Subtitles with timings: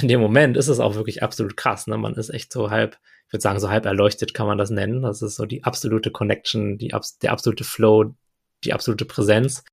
[0.00, 1.86] in dem Moment ist es auch wirklich absolut krass.
[1.86, 1.98] Ne?
[1.98, 5.02] Man ist echt so halb, ich würde sagen, so halb erleuchtet kann man das nennen.
[5.02, 8.14] Das ist so die absolute Connection, die, der absolute Flow,
[8.64, 9.64] die absolute Präsenz.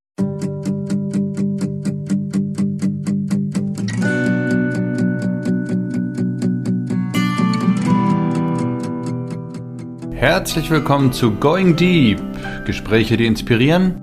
[10.12, 12.20] Herzlich willkommen zu Going Deep.
[12.66, 14.02] Gespräche, die inspirieren.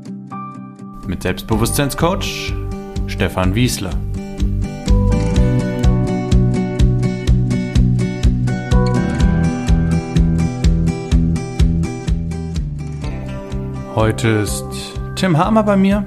[1.07, 2.55] Mit Selbstbewusstseinscoach
[3.07, 4.06] Stefan Wiesler.
[13.97, 14.67] Heute ist
[15.15, 16.05] Tim Hamer bei mir.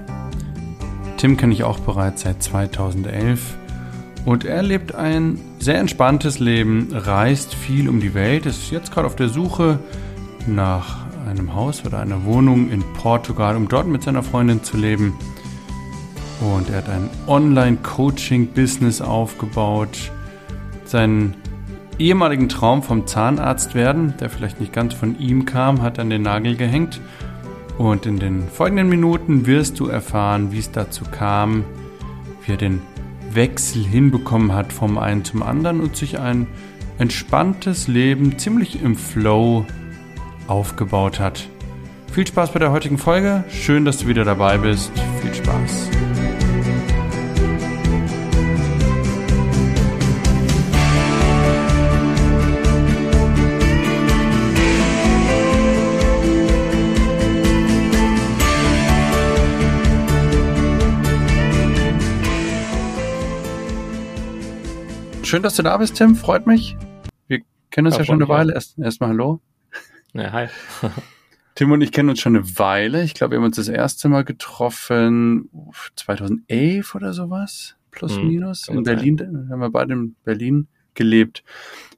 [1.17, 3.57] Tim kenne ich auch bereits seit 2011
[4.25, 9.07] und er lebt ein sehr entspanntes Leben, reist viel um die Welt, ist jetzt gerade
[9.07, 9.79] auf der Suche
[10.45, 15.15] nach einem Haus oder einer Wohnung in Portugal, um dort mit seiner Freundin zu leben.
[16.41, 20.11] Und er hat ein Online-Coaching-Business aufgebaut.
[20.85, 21.33] Seinen
[21.97, 26.21] ehemaligen Traum vom Zahnarzt werden, der vielleicht nicht ganz von ihm kam, hat an den
[26.21, 27.01] Nagel gehängt
[27.79, 31.63] und in den folgenden Minuten wirst du erfahren, wie es dazu kam,
[32.45, 32.81] wie er den
[33.31, 36.45] Wechsel hinbekommen hat vom einen zum anderen und sich ein
[36.97, 39.65] entspanntes Leben ziemlich im Flow
[40.47, 41.47] aufgebaut hat.
[42.11, 43.45] Viel Spaß bei der heutigen Folge.
[43.49, 44.91] Schön, dass du wieder dabei bist.
[45.21, 46.08] Viel Spaß.
[65.29, 66.15] Schön, dass du da bist, Tim.
[66.15, 66.75] Freut mich.
[67.27, 68.55] Wir kennen uns ja, ja schon eine Weile.
[68.55, 69.39] Erstmal erst hallo.
[70.13, 70.47] Ja, hi.
[71.53, 73.03] Tim und ich kennen uns schon eine Weile.
[73.03, 75.47] Ich glaube, wir haben uns das erste Mal getroffen
[75.97, 77.75] 2011 oder sowas.
[77.91, 78.69] Plus, hm, minus.
[78.69, 79.19] In Berlin.
[79.19, 79.49] Sein.
[79.51, 81.43] Haben wir beide in Berlin gelebt.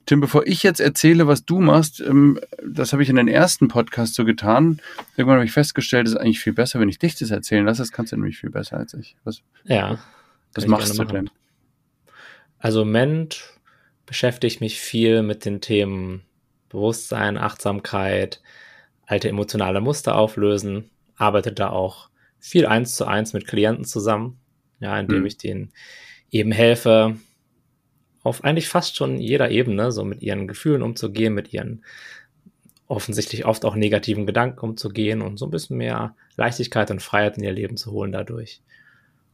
[0.06, 3.70] Tim, bevor ich jetzt erzähle, was du machst, ähm, das habe ich in den ersten
[3.70, 4.82] Podcast so getan.
[5.16, 7.82] Irgendwann habe ich festgestellt, es ist eigentlich viel besser, wenn ich dich das erzählen lasse.
[7.82, 9.16] Das kannst du nämlich viel besser als ich.
[9.24, 10.00] Was, ja.
[10.54, 11.30] Was machst du denn?
[12.62, 13.44] Also im Moment
[14.06, 16.22] beschäftige ich mich viel mit den Themen
[16.70, 18.42] Bewusstsein, Achtsamkeit,
[19.06, 24.40] alte emotionale Muster auflösen, arbeite da auch viel eins zu eins mit Klienten zusammen,
[24.80, 25.26] ja, indem mhm.
[25.26, 25.72] ich denen
[26.30, 27.18] eben helfe,
[28.24, 31.84] auf eigentlich fast schon jeder Ebene, so mit ihren Gefühlen umzugehen, mit ihren
[32.88, 37.44] offensichtlich oft auch negativen Gedanken umzugehen und so ein bisschen mehr Leichtigkeit und Freiheit in
[37.44, 38.62] ihr Leben zu holen dadurch.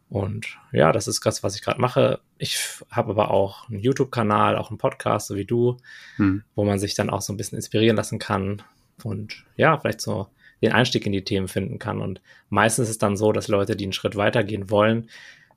[0.10, 2.22] Und ja, das ist das, was ich gerade mache.
[2.38, 2.58] Ich
[2.90, 5.78] habe aber auch einen YouTube-Kanal, auch einen Podcast, so wie du,
[6.16, 6.44] hm.
[6.56, 8.62] wo man sich dann auch so ein bisschen inspirieren lassen kann
[9.04, 10.28] und ja, vielleicht so
[10.62, 12.02] den Einstieg in die Themen finden kann.
[12.02, 15.10] Und meistens ist es dann so, dass Leute, die einen Schritt weitergehen wollen,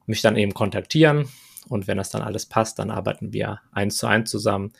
[0.06, 1.28] mich dann eben kontaktieren.
[1.68, 4.72] Und wenn das dann alles passt, dann arbeiten wir eins zu eins zusammen.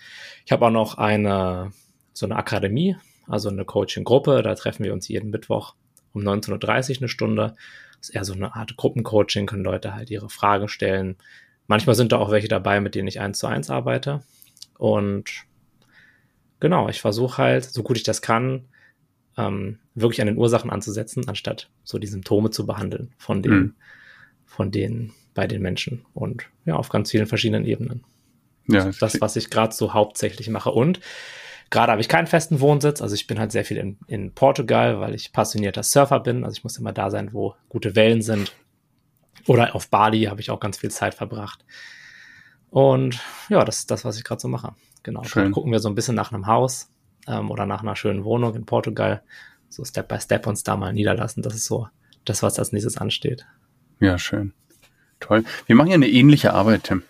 [0.45, 1.73] Ich habe auch noch eine,
[2.13, 2.97] so eine Akademie,
[3.29, 4.43] also eine Coaching-Gruppe.
[4.43, 5.75] Da treffen wir uns jeden Mittwoch
[6.13, 7.57] um 19.30 Uhr eine Stunde
[8.01, 11.17] ist eher so eine Art Gruppencoaching, können Leute halt ihre Fragen stellen.
[11.67, 14.23] Manchmal sind da auch welche dabei, mit denen ich eins zu eins arbeite.
[14.79, 15.31] Und
[16.59, 18.69] genau, ich versuche halt, so gut ich das kann,
[19.37, 23.75] ähm, wirklich an den Ursachen anzusetzen, anstatt so die Symptome zu behandeln von den, mhm.
[24.47, 26.05] von denen bei den Menschen.
[26.15, 28.05] Und ja, auf ganz vielen verschiedenen Ebenen.
[28.67, 30.71] Ja, das, das was ich gerade so hauptsächlich mache.
[30.71, 31.01] Und
[31.71, 35.01] Gerade habe ich keinen festen Wohnsitz, also ich bin halt sehr viel in, in Portugal,
[35.01, 36.45] weil ich passionierter Surfer bin.
[36.45, 38.53] Also ich muss immer da sein, wo gute Wellen sind.
[39.47, 41.65] Oder auf Bali habe ich auch ganz viel Zeit verbracht.
[42.71, 44.75] Und ja, das ist das, was ich gerade so mache.
[45.03, 45.23] Genau.
[45.25, 45.45] Schön.
[45.45, 46.89] Dann gucken wir so ein bisschen nach einem Haus
[47.27, 49.23] ähm, oder nach einer schönen Wohnung in Portugal.
[49.69, 51.43] So Step by Step uns da mal niederlassen.
[51.43, 51.89] Das ist so
[52.25, 53.47] das, was als nächstes ansteht.
[54.01, 54.53] Ja, schön.
[55.21, 55.45] Toll.
[55.67, 57.03] Wir machen ja eine ähnliche Arbeit, Tim.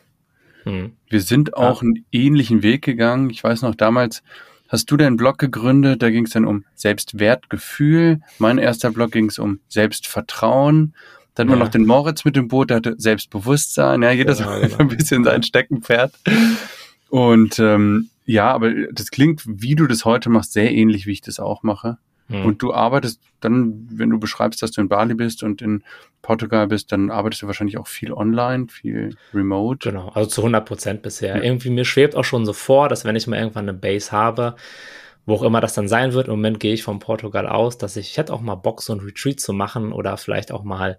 [0.65, 0.97] Hm.
[1.09, 1.88] Wir sind auch ja.
[1.88, 3.31] einen ähnlichen Weg gegangen.
[3.31, 4.22] Ich weiß noch damals,
[4.70, 8.20] hast du deinen Blog gegründet, da ging es dann um Selbstwertgefühl.
[8.38, 10.94] Mein erster Blog ging es um Selbstvertrauen.
[11.34, 11.53] Dann ja.
[11.53, 14.03] war noch den Moritz mit dem Boot, der hatte Selbstbewusstsein.
[14.03, 14.78] Ja, jeder ja, genau.
[14.78, 16.14] ein bisschen sein Steckenpferd.
[17.09, 21.21] Und ähm, ja, aber das klingt, wie du das heute machst, sehr ähnlich, wie ich
[21.21, 21.98] das auch mache.
[22.30, 22.47] Mhm.
[22.47, 25.82] Und du arbeitest dann, wenn du beschreibst, dass du in Bali bist und in
[26.22, 29.91] Portugal bist, dann arbeitest du wahrscheinlich auch viel online, viel remote.
[29.91, 31.36] Genau, also zu 100 Prozent bisher.
[31.36, 31.42] Ja.
[31.42, 34.54] Irgendwie mir schwebt auch schon so vor, dass wenn ich mal irgendwann eine Base habe,
[35.27, 37.97] wo auch immer das dann sein wird, im Moment gehe ich von Portugal aus, dass
[37.97, 40.98] ich, ich hätte auch mal Bock, so ein Retreat zu machen oder vielleicht auch mal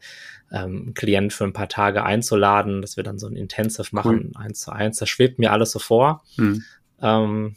[0.52, 4.32] ähm, einen Klient für ein paar Tage einzuladen, dass wir dann so ein Intensive machen,
[4.36, 4.44] cool.
[4.44, 4.98] eins zu eins.
[4.98, 6.24] Das schwebt mir alles so vor.
[6.38, 6.64] Mhm.
[7.02, 7.56] Ähm,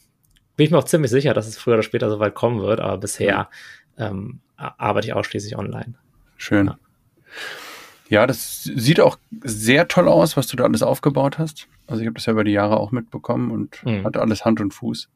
[0.56, 2.80] bin ich mir auch ziemlich sicher, dass es früher oder später so weit kommen wird,
[2.80, 3.48] aber bisher
[3.98, 5.94] ähm, arbeite ich ausschließlich online.
[6.36, 6.66] Schön.
[6.66, 6.78] Ja.
[8.08, 11.68] Ja, das sieht auch sehr toll aus, was du da alles aufgebaut hast.
[11.86, 14.04] Also ich habe das ja über die Jahre auch mitbekommen und mhm.
[14.04, 15.08] hatte alles Hand und Fuß.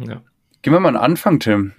[0.00, 0.22] Ja.
[0.62, 1.72] Gehen wir mal an den Anfang, Tim.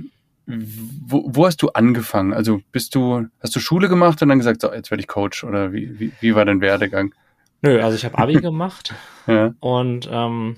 [0.45, 2.33] Wo, wo, hast du angefangen?
[2.33, 5.43] Also bist du, hast du Schule gemacht und dann gesagt, so, jetzt werde ich Coach
[5.43, 7.13] oder wie, wie, wie war dein Werdegang?
[7.61, 8.93] Nö, also ich habe Abi gemacht
[9.25, 9.53] ja.
[9.59, 10.57] und ähm,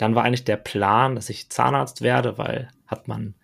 [0.00, 3.34] dann war eigentlich der Plan, dass ich Zahnarzt werde, weil hat man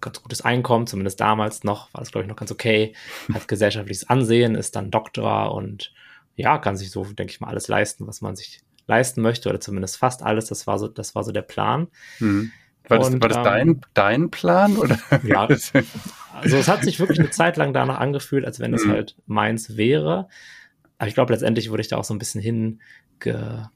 [0.00, 2.94] ganz gutes Einkommen, zumindest damals noch, war das glaube ich noch ganz okay,
[3.32, 5.94] hat gesellschaftliches Ansehen, ist dann Doktor und
[6.34, 9.58] ja, kann sich so, denke ich mal, alles leisten, was man sich leisten möchte oder
[9.58, 10.46] zumindest fast alles.
[10.46, 11.88] Das war so, das war so der Plan.
[12.20, 12.52] Mhm.
[12.88, 14.76] War das, und, war das ähm, dein, dein Plan?
[14.76, 14.98] Oder?
[15.24, 15.46] Ja,
[16.34, 18.90] also es hat sich wirklich eine Zeit lang danach angefühlt, als wenn es mhm.
[18.92, 20.28] halt meins wäre.
[20.98, 23.70] Aber ich glaube, letztendlich wurde ich da auch so ein bisschen hinge,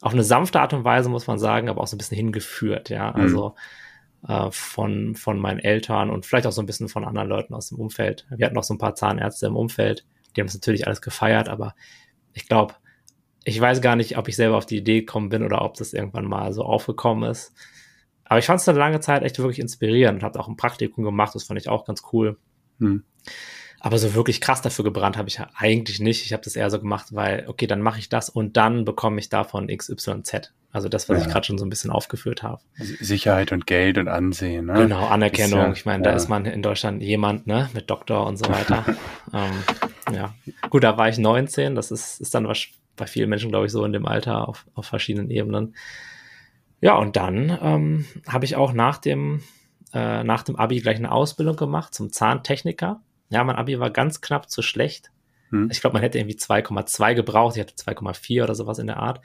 [0.00, 2.88] auf eine sanfte Art und Weise, muss man sagen, aber auch so ein bisschen hingeführt,
[2.88, 3.10] ja.
[3.10, 3.20] Mhm.
[3.20, 3.54] Also
[4.26, 7.68] äh, von, von meinen Eltern und vielleicht auch so ein bisschen von anderen Leuten aus
[7.68, 8.26] dem Umfeld.
[8.30, 11.48] Wir hatten auch so ein paar Zahnärzte im Umfeld, die haben das natürlich alles gefeiert,
[11.48, 11.74] aber
[12.32, 12.74] ich glaube,
[13.44, 15.92] ich weiß gar nicht, ob ich selber auf die Idee gekommen bin oder ob das
[15.92, 17.54] irgendwann mal so aufgekommen ist.
[18.24, 21.04] Aber ich fand es eine lange Zeit echt wirklich inspirierend und habe auch ein Praktikum
[21.04, 22.38] gemacht, das fand ich auch ganz cool.
[22.78, 23.04] Hm.
[23.80, 26.24] Aber so wirklich krass dafür gebrannt habe ich ja eigentlich nicht.
[26.26, 29.18] Ich habe das eher so gemacht, weil, okay, dann mache ich das und dann bekomme
[29.18, 30.52] ich davon XYZ.
[30.70, 31.26] Also das, was ja.
[31.26, 32.60] ich gerade schon so ein bisschen aufgeführt habe.
[32.76, 34.66] Sicherheit und Geld und Ansehen.
[34.66, 34.74] Ne?
[34.74, 35.58] Genau, Anerkennung.
[35.58, 36.10] Ja, ich meine, ja.
[36.10, 38.84] da ist man in Deutschland jemand, ne, mit Doktor und so weiter.
[39.32, 40.34] ähm, ja,
[40.68, 41.74] gut, da war ich 19.
[41.74, 42.66] Das ist, ist dann was
[42.96, 45.74] bei vielen Menschen, glaube ich, so in dem Alter auf, auf verschiedenen Ebenen.
[46.82, 49.42] Ja, und dann ähm, habe ich auch nach dem,
[49.92, 53.00] äh, nach dem Abi gleich eine Ausbildung gemacht zum Zahntechniker
[53.30, 55.10] ja, mein Abi war ganz knapp zu schlecht.
[55.50, 55.68] Hm.
[55.70, 57.56] Ich glaube, man hätte irgendwie 2,2 gebraucht.
[57.56, 59.20] Ich hatte 2,4 oder sowas in der Art.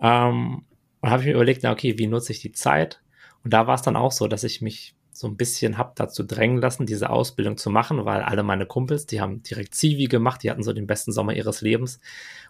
[0.00, 0.64] Ähm,
[1.00, 3.00] und habe ich mir überlegt, na okay, wie nutze ich die Zeit?
[3.42, 6.22] Und da war es dann auch so, dass ich mich so ein bisschen hab dazu
[6.22, 10.42] drängen lassen, diese Ausbildung zu machen, weil alle meine Kumpels, die haben direkt Zivi gemacht,
[10.42, 12.00] die hatten so den besten Sommer ihres Lebens.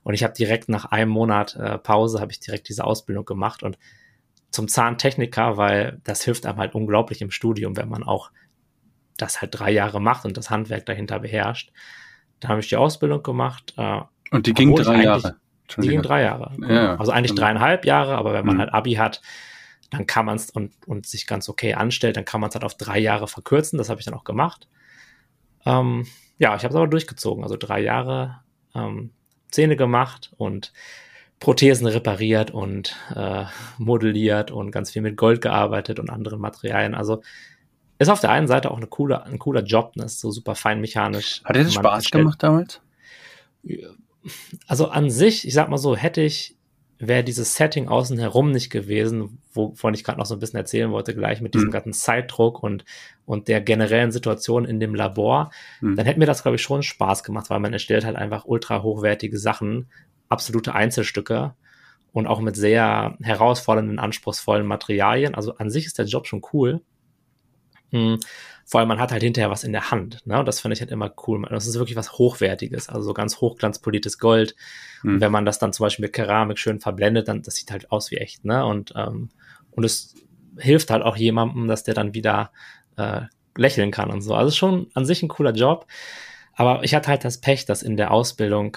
[0.02, 3.62] Und ich habe direkt nach einem Monat äh, Pause, habe ich direkt diese Ausbildung gemacht
[3.62, 3.78] und
[4.50, 8.31] zum Zahntechniker, weil das hilft einem halt unglaublich im Studium, wenn man auch
[9.20, 11.72] das halt drei Jahre macht und das Handwerk dahinter beherrscht.
[12.40, 13.75] Da habe ich die Ausbildung gemacht.
[13.76, 14.00] Äh,
[14.31, 15.37] und die ging drei Jahre.
[15.76, 16.52] Die ging drei Jahre.
[16.67, 18.61] Ja, also eigentlich dreieinhalb Jahre, aber wenn man mhm.
[18.61, 19.20] halt Abi hat,
[19.90, 22.64] dann kann man es und, und sich ganz okay anstellt, dann kann man es halt
[22.64, 23.78] auf drei Jahre verkürzen.
[23.78, 24.69] Das habe ich dann auch gemacht.
[25.66, 26.06] Ähm,
[26.38, 27.43] ja, ich habe es aber durchgezogen.
[27.44, 28.40] Also drei Jahre
[28.75, 29.11] ähm,
[29.50, 30.73] Zähne gemacht und
[31.40, 33.44] Prothesen repariert und äh,
[33.78, 36.94] modelliert und ganz viel mit Gold gearbeitet und anderen Materialien.
[36.94, 37.23] Also
[38.00, 40.05] ist auf der einen Seite auch eine coole, ein cooler Job, ne?
[40.05, 41.43] ist so super feinmechanisch.
[41.44, 42.23] Hat dir das Spaß stellt.
[42.23, 42.81] gemacht damals?
[44.67, 46.56] Also an sich, ich sag mal so, hätte ich,
[46.99, 50.91] wäre dieses Setting außen herum nicht gewesen, wovon ich gerade noch so ein bisschen erzählen
[50.91, 51.73] wollte, gleich mit diesem mhm.
[51.73, 52.87] ganzen Zeitdruck und,
[53.26, 55.50] und der generellen Situation in dem Labor,
[55.82, 55.97] mhm.
[55.97, 58.82] dann hätte mir das, glaube ich, schon Spaß gemacht, weil man erstellt halt einfach ultra
[58.82, 59.91] hochwertige Sachen,
[60.31, 61.55] absolute Einzelstücke
[62.12, 65.35] und auch mit sehr herausfordernden, anspruchsvollen Materialien.
[65.35, 66.81] Also an sich ist der Job schon cool.
[67.90, 68.19] Hm.
[68.64, 70.25] Vor allem, man hat halt hinterher was in der Hand.
[70.26, 70.38] Ne?
[70.38, 71.44] Und das finde ich halt immer cool.
[71.50, 74.54] Das ist wirklich was Hochwertiges, also so ganz hochglanzpoliertes Gold.
[75.02, 75.14] Hm.
[75.14, 77.90] Und wenn man das dann zum Beispiel mit Keramik schön verblendet, dann das sieht halt
[77.90, 78.44] aus wie echt.
[78.44, 78.64] Ne?
[78.64, 79.31] Und, ähm,
[79.72, 80.14] und es
[80.58, 82.52] hilft halt auch jemandem, dass der dann wieder
[82.96, 83.22] äh,
[83.56, 84.34] lächeln kann und so.
[84.34, 85.87] Also schon an sich ein cooler Job.
[86.54, 88.76] Aber ich hatte halt das Pech, dass in der Ausbildung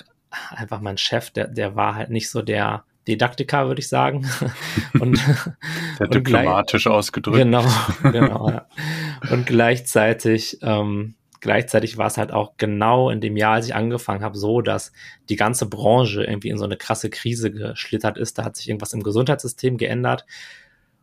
[0.50, 4.30] einfach mein Chef, der, der war halt nicht so der Didaktiker, würde ich sagen.
[5.00, 5.56] und, Sehr
[6.00, 7.38] und diplomatisch ausgedrückt.
[7.38, 7.66] Genau,
[8.02, 8.50] genau.
[8.50, 8.68] ja.
[9.32, 14.22] Und gleichzeitig, ähm, gleichzeitig war es halt auch genau in dem Jahr, als ich angefangen
[14.22, 14.92] habe, so, dass
[15.30, 18.38] die ganze Branche irgendwie in so eine krasse Krise geschlittert ist.
[18.38, 20.26] Da hat sich irgendwas im Gesundheitssystem geändert.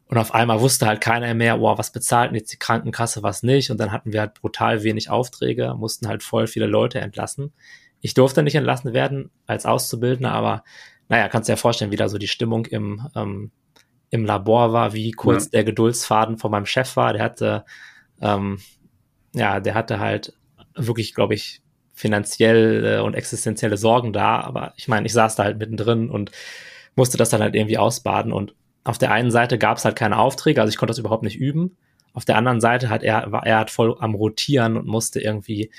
[0.06, 3.70] Und auf einmal wusste halt keiner mehr, oh, was bezahlt jetzt die Krankenkasse, was nicht.
[3.70, 7.52] Und dann hatten wir halt brutal wenig Aufträge, mussten halt voll viele Leute entlassen.
[8.00, 10.64] Ich durfte nicht entlassen werden als Auszubildender, aber
[11.10, 13.50] naja, kannst dir ja vorstellen, wie da so die Stimmung im, ähm,
[14.10, 15.50] im Labor war, wie kurz ja.
[15.54, 17.12] der Geduldsfaden von meinem Chef war.
[17.12, 17.64] Der hatte,
[18.20, 18.60] ähm,
[19.34, 20.32] ja, der hatte halt
[20.76, 21.62] wirklich, glaube ich,
[21.92, 24.40] finanzielle und existenzielle Sorgen da.
[24.40, 26.30] Aber ich meine, ich saß da halt mittendrin und
[26.94, 28.32] musste das dann halt irgendwie ausbaden.
[28.32, 31.24] Und auf der einen Seite gab es halt keine Aufträge, also ich konnte das überhaupt
[31.24, 31.76] nicht üben.
[32.12, 35.72] Auf der anderen Seite hat er, war er hat voll am Rotieren und musste irgendwie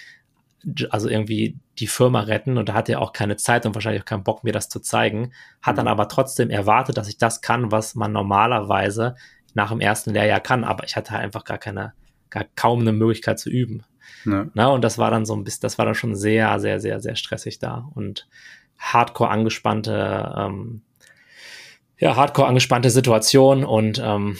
[0.90, 4.06] also irgendwie die Firma retten und da hatte er auch keine Zeit und wahrscheinlich auch
[4.06, 5.92] keinen Bock, mir das zu zeigen, hat dann mhm.
[5.92, 9.16] aber trotzdem erwartet, dass ich das kann, was man normalerweise
[9.54, 11.94] nach dem ersten Lehrjahr kann, aber ich hatte halt einfach gar keine,
[12.30, 13.84] gar kaum eine Möglichkeit zu üben.
[14.26, 14.46] Ja.
[14.54, 17.00] Na, und das war dann so ein bisschen, das war dann schon sehr, sehr, sehr,
[17.00, 18.28] sehr stressig da und
[18.78, 20.82] hardcore angespannte, ähm,
[21.98, 24.38] ja, hardcore angespannte Situation und ähm,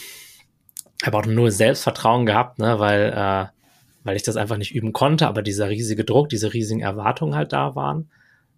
[1.04, 3.61] habe auch nur Selbstvertrauen gehabt, ne, weil äh,
[4.04, 7.54] weil ich das einfach nicht üben konnte, aber dieser riesige Druck, diese riesigen Erwartungen halt
[7.54, 8.10] da waren.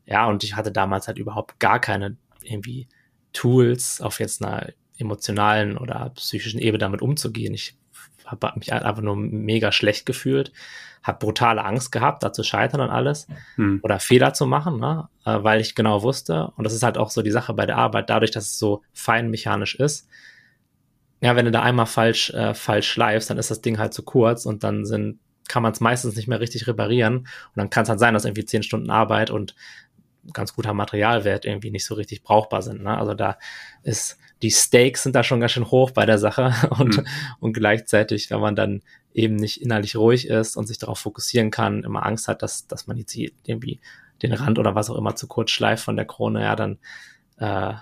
[0.05, 2.87] ja, und ich hatte damals halt überhaupt gar keine irgendwie
[3.31, 7.53] Tools auf jetzt einer emotionalen oder psychischen Ebene damit umzugehen.
[7.53, 7.75] Ich
[8.25, 10.51] habe mich einfach nur mega schlecht gefühlt,
[11.01, 13.79] habe brutale Angst gehabt, da zu scheitern und alles hm.
[13.83, 15.09] oder Fehler zu machen, ne?
[15.25, 17.77] Äh, weil ich genau wusste, und das ist halt auch so die Sache bei der
[17.77, 20.07] Arbeit, dadurch, dass es so fein mechanisch ist,
[21.19, 24.03] ja, wenn du da einmal falsch, äh, falsch schleifst, dann ist das Ding halt zu
[24.03, 27.17] kurz und dann sind, kann man es meistens nicht mehr richtig reparieren.
[27.17, 29.55] Und dann kann es halt sein, dass irgendwie zehn Stunden Arbeit und
[30.31, 32.83] ganz guter Materialwert irgendwie nicht so richtig brauchbar sind.
[32.83, 32.97] Ne?
[32.97, 33.37] Also da
[33.83, 37.07] ist, die Stakes sind da schon ganz schön hoch bei der Sache und, mhm.
[37.39, 38.81] und gleichzeitig, wenn man dann
[39.13, 42.87] eben nicht innerlich ruhig ist und sich darauf fokussieren kann, immer Angst hat, dass, dass
[42.87, 43.79] man jetzt irgendwie
[44.21, 46.79] den Rand oder was auch immer zu kurz schleift von der Krone, ja, dann,
[47.37, 47.73] äh,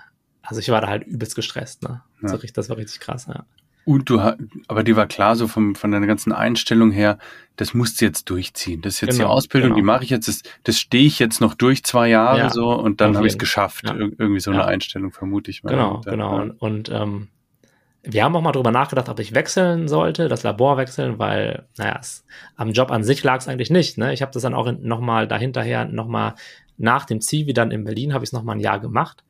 [0.42, 2.02] also ich war da halt übelst gestresst, ne?
[2.20, 2.28] Ja.
[2.28, 3.46] So, das war richtig krass, ja.
[3.84, 4.20] Und du,
[4.68, 7.18] aber die war klar so vom, von deiner ganzen Einstellung her,
[7.56, 8.80] das musst du jetzt durchziehen.
[8.80, 9.76] Das ist jetzt genau, die Ausbildung, genau.
[9.76, 12.70] die mache ich jetzt, das, das stehe ich jetzt noch durch zwei Jahre ja, so
[12.70, 13.84] und dann habe ich es geschafft.
[13.86, 13.94] Ja.
[13.94, 15.70] irgendwie so eine Einstellung, vermute ich mal.
[15.70, 16.40] Genau, und, genau.
[16.40, 17.28] Und, und ähm,
[18.04, 21.98] wir haben auch mal drüber nachgedacht, ob ich wechseln sollte, das Labor wechseln, weil, naja,
[22.00, 22.24] es,
[22.56, 23.96] am Job an sich lag es eigentlich nicht.
[23.96, 24.12] Ne?
[24.12, 26.34] Ich habe das dann auch nochmal dahinterher, nochmal
[26.78, 29.22] nach dem Zivi dann in Berlin, habe ich es nochmal ein Jahr gemacht.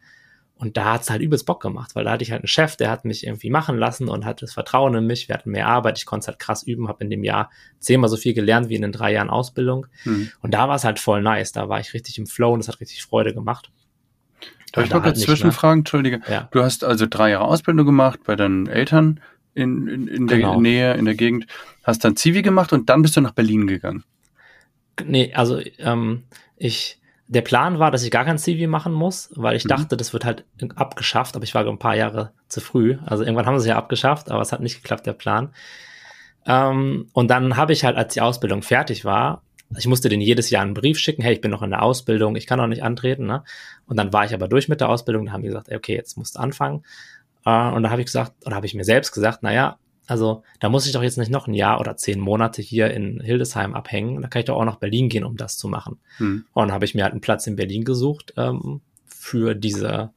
[0.57, 2.77] Und da hat es halt übelst Bock gemacht, weil da hatte ich halt einen Chef,
[2.77, 5.29] der hat mich irgendwie machen lassen und hat das Vertrauen in mich.
[5.29, 8.09] Wir hatten mehr Arbeit, ich konnte es halt krass üben, habe in dem Jahr zehnmal
[8.09, 9.87] so viel gelernt wie in den drei Jahren Ausbildung.
[10.05, 10.31] Mhm.
[10.41, 11.51] Und da war es halt voll nice.
[11.51, 13.73] Da war ich richtig im Flow und es hat richtig Freude gemacht.
[14.73, 15.81] Darf ich mal kurz halt zwischenfragen?
[15.81, 16.21] Entschuldige.
[16.29, 16.49] Ja.
[16.53, 19.21] Du hast also drei Jahre Ausbildung gemacht bei deinen Eltern
[19.55, 20.61] in, in, in der genau.
[20.61, 21.47] Nähe, in der Gegend,
[21.83, 24.05] hast dann Zivi gemacht und dann bist du nach Berlin gegangen.
[25.05, 26.23] Nee, also ähm,
[26.57, 26.99] ich
[27.33, 29.71] der Plan war, dass ich gar kein CV machen muss, weil ich mhm.
[29.71, 30.45] dachte, das wird halt
[30.77, 32.99] abgeschafft, aber ich war ein paar Jahre zu früh.
[33.07, 35.55] Also irgendwann haben sie es ja abgeschafft, aber es hat nicht geklappt, der Plan.
[36.47, 39.43] Ähm, und dann habe ich halt, als die Ausbildung fertig war,
[39.79, 42.37] ich musste denen jedes Jahr einen Brief schicken, hey, ich bin noch in der Ausbildung,
[42.37, 43.25] ich kann noch nicht antreten.
[43.25, 43.43] Ne?
[43.87, 46.19] Und dann war ich aber durch mit der Ausbildung, da haben die gesagt, okay, jetzt
[46.19, 46.85] musst du anfangen.
[47.47, 49.79] Äh, und da habe ich gesagt, oder habe ich mir selbst gesagt, naja,
[50.13, 53.19] also da muss ich doch jetzt nicht noch ein Jahr oder zehn Monate hier in
[53.21, 54.21] Hildesheim abhängen.
[54.21, 55.99] Da kann ich doch auch nach Berlin gehen, um das zu machen.
[56.19, 56.45] Hm.
[56.53, 60.11] Und dann habe ich mir halt einen Platz in Berlin gesucht ähm, für diese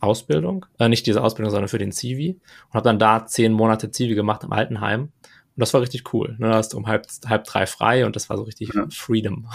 [0.00, 0.64] Ausbildung.
[0.78, 2.40] Äh, nicht diese Ausbildung, sondern für den Zivi.
[2.68, 5.02] Und habe dann da zehn Monate Zivi gemacht im Altenheim.
[5.02, 5.12] Und
[5.56, 6.34] das war richtig cool.
[6.38, 6.48] Ne?
[6.48, 8.86] Da hast du um halb, halb drei frei und das war so richtig ja.
[8.90, 9.46] Freedom.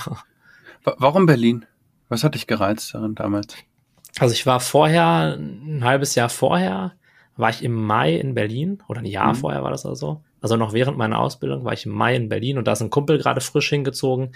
[0.83, 1.65] Warum Berlin?
[2.09, 3.55] Was hat dich gereizt daran damals?
[4.19, 6.93] Also ich war vorher, ein halbes Jahr vorher,
[7.35, 9.37] war ich im Mai in Berlin oder ein Jahr mhm.
[9.37, 10.21] vorher war das also.
[10.41, 12.89] Also noch während meiner Ausbildung war ich im Mai in Berlin und da ist ein
[12.89, 14.31] Kumpel gerade frisch hingezogen.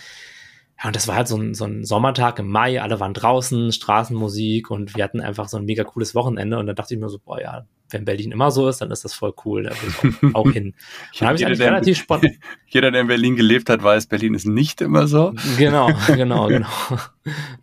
[0.80, 3.72] Ja, und das war halt so ein, so ein Sommertag im Mai, alle waren draußen,
[3.72, 7.10] Straßenmusik und wir hatten einfach so ein mega cooles Wochenende und da dachte ich mir
[7.10, 10.12] so, boah, ja, wenn Berlin immer so ist, dann ist das voll cool, da will
[10.12, 10.76] ich auch, auch hin.
[11.20, 12.38] Und ich jeder, relativ spannend.
[12.68, 15.34] Jeder, der in Berlin gelebt hat, weiß, Berlin ist nicht immer so.
[15.58, 16.68] Genau, genau, genau.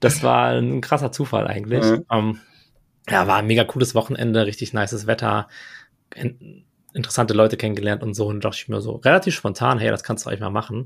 [0.00, 1.84] Das war ein krasser Zufall eigentlich.
[1.84, 1.98] Ja.
[2.08, 2.40] Um,
[3.08, 5.48] ja, war ein mega cooles Wochenende, richtig nices Wetter,
[6.14, 8.26] in, interessante Leute kennengelernt und so.
[8.26, 10.78] Und dachte ich mir so relativ spontan, hey, das kannst du eigentlich mal machen.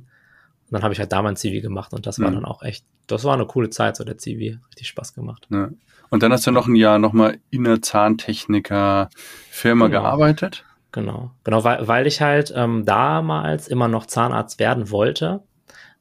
[0.71, 2.37] Und dann habe ich halt da mein Zivi gemacht und das war mhm.
[2.37, 5.47] dann auch echt, das war eine coole Zeit, so der Zivi, richtig Spaß gemacht.
[5.51, 5.71] Ja.
[6.11, 9.09] Und dann hast du noch ein Jahr nochmal in der Zahntechniker
[9.51, 10.03] Firma genau.
[10.03, 10.65] gearbeitet?
[10.93, 15.43] Genau, genau, weil, weil ich halt ähm, damals immer noch Zahnarzt werden wollte.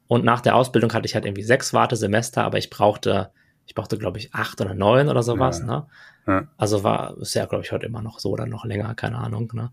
[0.08, 3.32] Und nach der Ausbildung hatte ich halt irgendwie sechs Wartesemester, aber ich brauchte
[3.68, 5.60] ich brauchte, glaube ich, acht oder neun oder sowas.
[5.60, 5.66] Ja.
[5.66, 5.86] Ne?
[6.26, 6.48] Ja.
[6.58, 9.52] Also war, ist ja, glaube ich, heute immer noch so oder noch länger, keine Ahnung.
[9.54, 9.72] Ne?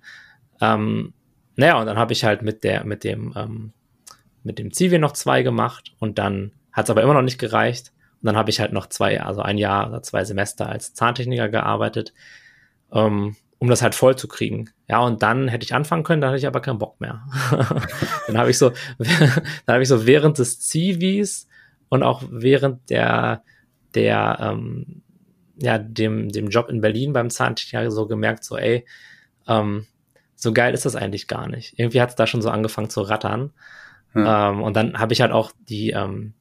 [0.61, 1.15] Ähm,
[1.55, 3.73] naja, und dann habe ich halt mit der, mit dem, ähm,
[4.43, 7.93] mit dem Zivi noch zwei gemacht und dann hat es aber immer noch nicht gereicht.
[8.21, 11.49] Und dann habe ich halt noch zwei, also ein Jahr oder zwei Semester als Zahntechniker
[11.49, 12.13] gearbeitet,
[12.93, 14.71] ähm, um das halt voll zu kriegen.
[14.89, 17.23] Ja, und dann hätte ich anfangen können, da hatte ich aber keinen Bock mehr.
[18.27, 21.47] dann habe ich so, dann habe ich so während des Zivis
[21.89, 23.45] und auch während der
[23.95, 25.03] der, ähm,
[25.57, 28.85] ja, dem, dem Job in Berlin beim Zahntechniker so gemerkt, so, ey,
[29.47, 29.87] ähm,
[30.35, 31.79] so geil ist das eigentlich gar nicht.
[31.79, 33.53] Irgendwie hat es da schon so angefangen zu rattern.
[34.15, 34.51] Ja.
[34.51, 36.35] Ähm, und dann habe ich halt auch die, ähm,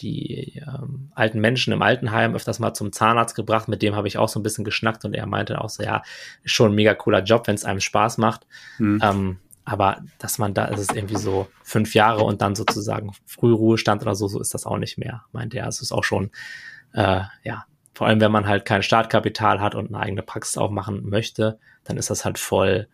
[0.00, 3.68] die ähm, alten Menschen im Altenheim öfters mal zum Zahnarzt gebracht.
[3.68, 6.02] Mit dem habe ich auch so ein bisschen geschnackt und er meinte auch so, ja,
[6.42, 8.46] ist schon ein mega cooler Job, wenn es einem Spaß macht.
[8.78, 9.00] Mhm.
[9.02, 14.02] Ähm, aber dass man da ist es irgendwie so fünf Jahre und dann sozusagen Frühruhestand
[14.02, 15.66] oder so, so ist das auch nicht mehr, meinte er.
[15.66, 16.30] Es ist auch schon
[16.96, 21.08] äh, ja, vor allem wenn man halt kein Startkapital hat und eine eigene Praxis aufmachen
[21.08, 22.88] möchte, dann ist das halt voll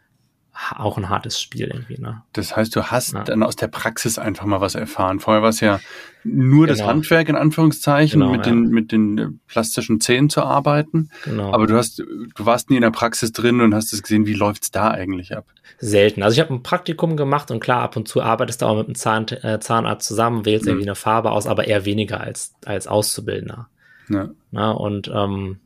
[0.76, 1.98] auch ein hartes Spiel irgendwie.
[1.98, 2.22] Ne?
[2.34, 3.24] Das heißt, du hast ja.
[3.24, 5.18] dann aus der Praxis einfach mal was erfahren.
[5.18, 5.80] Vorher war es ja
[6.24, 6.78] nur genau.
[6.78, 8.52] das Handwerk in Anführungszeichen, genau, mit, ja.
[8.52, 11.08] den, mit den äh, plastischen Zähnen zu arbeiten.
[11.24, 11.52] Genau.
[11.54, 14.34] Aber du hast, du warst nie in der Praxis drin und hast es gesehen, wie
[14.34, 15.46] läuft's da eigentlich ab?
[15.78, 16.22] Selten.
[16.22, 18.86] Also ich habe ein Praktikum gemacht und klar, ab und zu arbeitest du auch mit
[18.86, 20.72] einem Zahn, äh, Zahnarzt zusammen, wählst mhm.
[20.72, 23.68] irgendwie eine Farbe aus, aber eher weniger als, als Auszubildender.
[24.08, 24.30] Ja.
[24.50, 25.58] Na, und ähm,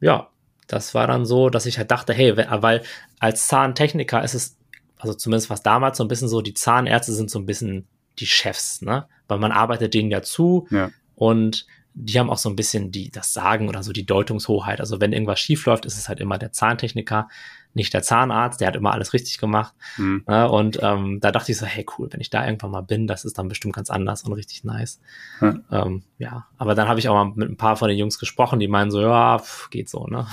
[0.00, 0.28] ja,
[0.66, 2.82] das war dann so, dass ich halt dachte, hey, weil
[3.18, 4.56] als Zahntechniker ist es,
[4.98, 7.86] also zumindest was damals so ein bisschen so, die Zahnärzte sind so ein bisschen
[8.18, 9.06] die Chefs, ne?
[9.28, 10.90] Weil man arbeitet denen ja zu ja.
[11.14, 11.66] und
[11.98, 14.80] die haben auch so ein bisschen die, das Sagen oder so die Deutungshoheit.
[14.80, 17.28] Also wenn irgendwas schief läuft, ist es halt immer der Zahntechniker,
[17.76, 19.74] nicht der Zahnarzt, der hat immer alles richtig gemacht.
[19.98, 20.24] Mhm.
[20.26, 23.06] Ja, und ähm, da dachte ich so, hey cool, wenn ich da irgendwann mal bin,
[23.06, 24.98] das ist dann bestimmt ganz anders und richtig nice.
[25.40, 25.64] Mhm.
[25.70, 28.60] Ähm, ja, aber dann habe ich auch mal mit ein paar von den Jungs gesprochen,
[28.60, 30.26] die meinen so, ja, pff, geht so, ne?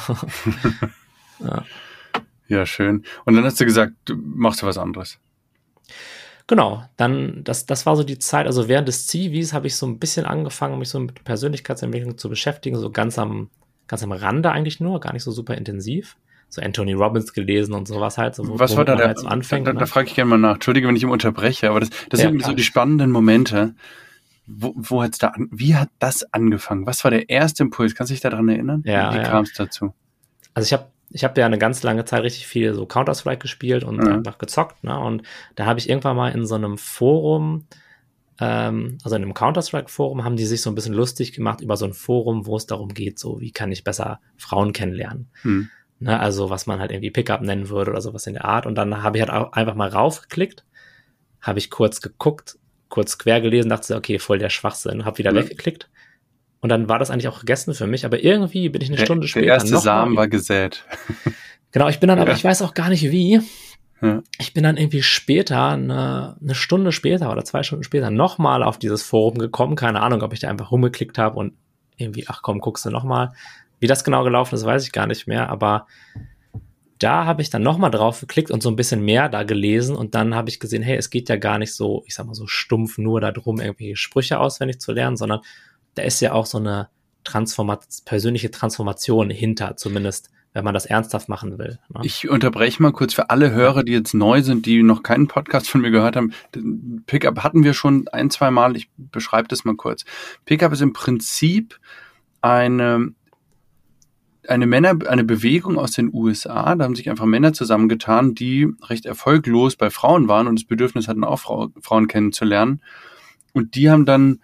[1.39, 1.65] ja.
[2.47, 3.03] ja, schön.
[3.25, 5.19] Und dann hast du gesagt, du machst du was anderes.
[6.47, 9.85] Genau, dann, das, das war so die Zeit, also während des Zivis habe ich so
[9.85, 13.50] ein bisschen angefangen, mich so mit Persönlichkeitsentwicklung zu beschäftigen, so ganz am,
[13.88, 16.15] ganz am Rande eigentlich nur, gar nicht so super intensiv.
[16.53, 18.36] So Anthony Robbins gelesen und sowas halt.
[18.36, 19.79] So, Was war da der, halt so anfängt, da, da, ne?
[19.79, 20.55] da frage ich gerne mal nach.
[20.55, 23.74] Entschuldige, wenn ich ihm unterbreche, aber das, das ja, sind so die spannenden Momente.
[24.45, 26.86] Wo, wo hat's da an, wie hat das angefangen?
[26.86, 27.95] Was war der erste Impuls?
[27.95, 28.83] Kannst du dich daran erinnern?
[28.86, 29.24] Ja, wie ja.
[29.24, 29.93] kam es dazu?
[30.53, 33.83] Also ich habe ich habe ja eine ganz lange Zeit richtig viel so Counter-Strike gespielt
[33.83, 34.07] und mhm.
[34.07, 35.00] einfach gezockt, ne?
[35.00, 35.24] Und
[35.55, 37.67] da habe ich irgendwann mal in so einem Forum,
[38.39, 41.86] ähm, also in einem Counter-Strike-Forum, haben die sich so ein bisschen lustig gemacht über so
[41.86, 45.29] ein Forum, wo es darum geht, so wie kann ich besser Frauen kennenlernen.
[45.43, 45.69] Mhm.
[46.03, 46.19] Ne?
[46.19, 48.65] Also was man halt irgendwie Pickup nennen würde oder sowas in der Art.
[48.65, 50.63] Und dann habe ich halt auch einfach mal raufgeklickt,
[51.41, 52.57] habe ich kurz geguckt,
[52.89, 55.38] kurz quer gelesen, dachte, so, okay, voll der Schwachsinn, habe wieder mhm.
[55.38, 55.89] weggeklickt
[56.63, 58.05] und dann war das eigentlich auch gegessen für mich.
[58.05, 59.48] Aber irgendwie bin ich eine der, Stunde später.
[59.48, 60.86] Der erste Samen war gesät.
[61.74, 62.22] Genau, ich bin dann, ja.
[62.22, 63.41] aber ich weiß auch gar nicht wie.
[64.00, 64.22] Ja.
[64.38, 68.77] Ich bin dann irgendwie später, eine, eine Stunde später oder zwei Stunden später, nochmal auf
[68.77, 69.75] dieses Forum gekommen.
[69.75, 71.53] Keine Ahnung, ob ich da einfach rumgeklickt habe und
[71.98, 73.33] irgendwie, ach komm, guckst du nochmal.
[73.83, 75.49] Wie das genau gelaufen ist, weiß ich gar nicht mehr.
[75.49, 75.87] Aber
[76.99, 80.15] da habe ich dann nochmal drauf geklickt und so ein bisschen mehr da gelesen und
[80.15, 82.47] dann habe ich gesehen, hey, es geht ja gar nicht so, ich sag mal so
[82.47, 85.41] stumpf nur darum, irgendwie Sprüche auswendig zu lernen, sondern
[85.95, 86.87] da ist ja auch so eine
[87.25, 91.77] Transformat persönliche Transformation hinter, zumindest wenn man das ernsthaft machen will.
[91.89, 91.99] Ne?
[92.03, 95.69] Ich unterbreche mal kurz für alle Hörer, die jetzt neu sind, die noch keinen Podcast
[95.69, 96.31] von mir gehört haben.
[97.05, 98.77] Pickup hatten wir schon ein, zwei Mal.
[98.77, 100.05] Ich beschreibe das mal kurz.
[100.46, 101.77] Pickup ist im Prinzip
[102.39, 103.13] eine
[104.48, 109.06] eine Männer, eine Bewegung aus den USA, da haben sich einfach Männer zusammengetan, die recht
[109.06, 112.82] erfolglos bei Frauen waren und das Bedürfnis hatten, auch Frau, Frauen kennenzulernen.
[113.53, 114.40] Und die haben dann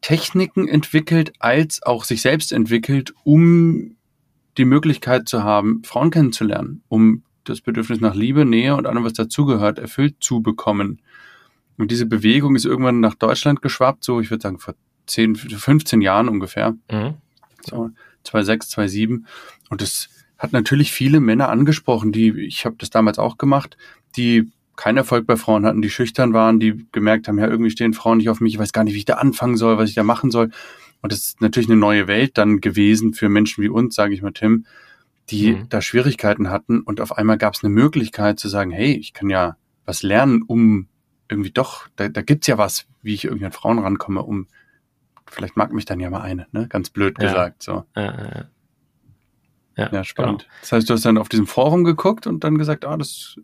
[0.00, 3.96] Techniken entwickelt, als auch sich selbst entwickelt, um
[4.58, 9.14] die Möglichkeit zu haben, Frauen kennenzulernen, um das Bedürfnis nach Liebe, Nähe und allem, was
[9.14, 11.00] dazugehört, erfüllt zu bekommen.
[11.76, 14.74] Und diese Bewegung ist irgendwann nach Deutschland geschwappt, so ich würde sagen vor
[15.06, 16.76] 10, 15 Jahren ungefähr.
[16.90, 17.14] Mhm.
[17.62, 17.90] So
[18.24, 19.26] 2006, 2007.
[19.70, 20.08] Und das
[20.38, 23.76] hat natürlich viele Männer angesprochen, die, ich habe das damals auch gemacht,
[24.16, 27.94] die keinen Erfolg bei Frauen hatten, die schüchtern waren, die gemerkt haben, ja, irgendwie stehen
[27.94, 29.94] Frauen nicht auf mich, ich weiß gar nicht, wie ich da anfangen soll, was ich
[29.94, 30.50] da machen soll.
[31.00, 34.22] Und das ist natürlich eine neue Welt dann gewesen für Menschen wie uns, sage ich
[34.22, 34.64] mal, Tim,
[35.30, 35.68] die mhm.
[35.68, 36.80] da Schwierigkeiten hatten.
[36.80, 40.42] Und auf einmal gab es eine Möglichkeit zu sagen, hey, ich kann ja was lernen,
[40.42, 40.88] um
[41.28, 44.46] irgendwie doch, da, da gibt's ja was, wie ich irgendwie an Frauen rankomme, um
[45.26, 46.68] vielleicht mag mich dann ja mal eine, ne?
[46.68, 47.28] Ganz blöd ja.
[47.28, 47.62] gesagt.
[47.62, 47.84] So.
[47.96, 48.48] Ja,
[49.76, 50.04] ja, ja.
[50.04, 50.42] spannend.
[50.42, 50.54] Genau.
[50.60, 53.36] Das heißt, du hast dann auf diesem Forum geguckt und dann gesagt, ah, das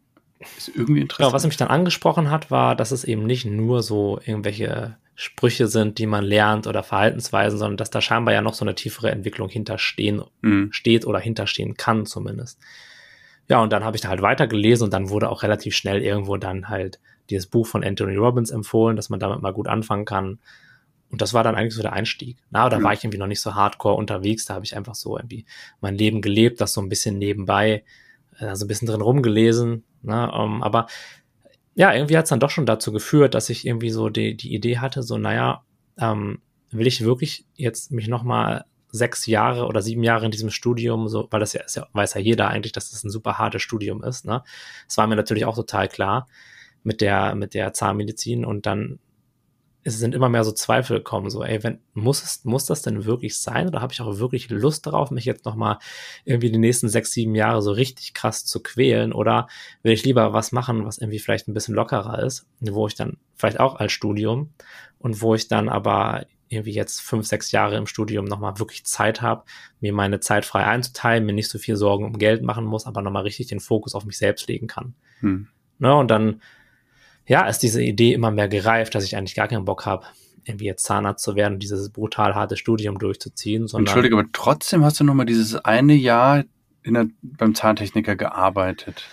[0.56, 1.28] ist irgendwie interessant.
[1.28, 5.66] Genau, was mich dann angesprochen hat, war, dass es eben nicht nur so irgendwelche Sprüche
[5.66, 9.10] sind, die man lernt oder Verhaltensweisen, sondern dass da scheinbar ja noch so eine tiefere
[9.10, 10.72] Entwicklung hinterstehen, mhm.
[10.72, 12.58] steht oder hinterstehen kann zumindest.
[13.48, 16.36] Ja, und dann habe ich da halt weitergelesen und dann wurde auch relativ schnell irgendwo
[16.36, 20.38] dann halt dieses Buch von Anthony Robbins empfohlen, dass man damit mal gut anfangen kann.
[21.10, 22.38] Und das war dann eigentlich so der Einstieg.
[22.50, 22.84] Na, da mhm.
[22.84, 25.44] war ich irgendwie noch nicht so hardcore unterwegs, da habe ich einfach so irgendwie
[25.80, 27.84] mein Leben gelebt, das so ein bisschen nebenbei,
[28.38, 30.30] äh, so ein bisschen drin rumgelesen, Ne?
[30.32, 30.86] Um, ähm, aber
[31.74, 34.54] ja, irgendwie hat es dann doch schon dazu geführt, dass ich irgendwie so die, die
[34.54, 35.64] Idee hatte, so, naja,
[35.98, 41.08] ähm, will ich wirklich jetzt mich nochmal sechs Jahre oder sieben Jahre in diesem Studium,
[41.08, 44.02] so, weil das ja, ja, weiß ja jeder eigentlich, dass das ein super hartes Studium
[44.02, 44.42] ist, ne?
[44.86, 46.26] Das war mir natürlich auch total klar
[46.82, 48.98] mit der, mit der Zahnmedizin und dann
[49.82, 53.04] es sind immer mehr so Zweifel gekommen, so, ey, wenn, muss es, muss das denn
[53.04, 53.68] wirklich sein?
[53.68, 55.78] Oder habe ich auch wirklich Lust darauf, mich jetzt nochmal
[56.24, 59.12] irgendwie die nächsten sechs, sieben Jahre so richtig krass zu quälen?
[59.12, 59.48] Oder
[59.82, 63.16] will ich lieber was machen, was irgendwie vielleicht ein bisschen lockerer ist, wo ich dann
[63.36, 64.52] vielleicht auch als Studium
[64.98, 69.22] und wo ich dann aber irgendwie jetzt fünf, sechs Jahre im Studium nochmal wirklich Zeit
[69.22, 69.44] habe,
[69.80, 73.02] mir meine Zeit frei einzuteilen, mir nicht so viel Sorgen um Geld machen muss, aber
[73.02, 74.94] nochmal richtig den Fokus auf mich selbst legen kann.
[75.20, 75.46] Hm.
[75.78, 76.42] Ne, und dann
[77.26, 80.04] ja, ist diese Idee immer mehr gereift, dass ich eigentlich gar keinen Bock habe,
[80.44, 83.68] irgendwie jetzt Zahnarzt zu werden, dieses brutal harte Studium durchzuziehen.
[83.68, 86.44] Sondern Entschuldige, aber trotzdem hast du nochmal dieses eine Jahr
[86.84, 89.04] der, beim Zahntechniker gearbeitet.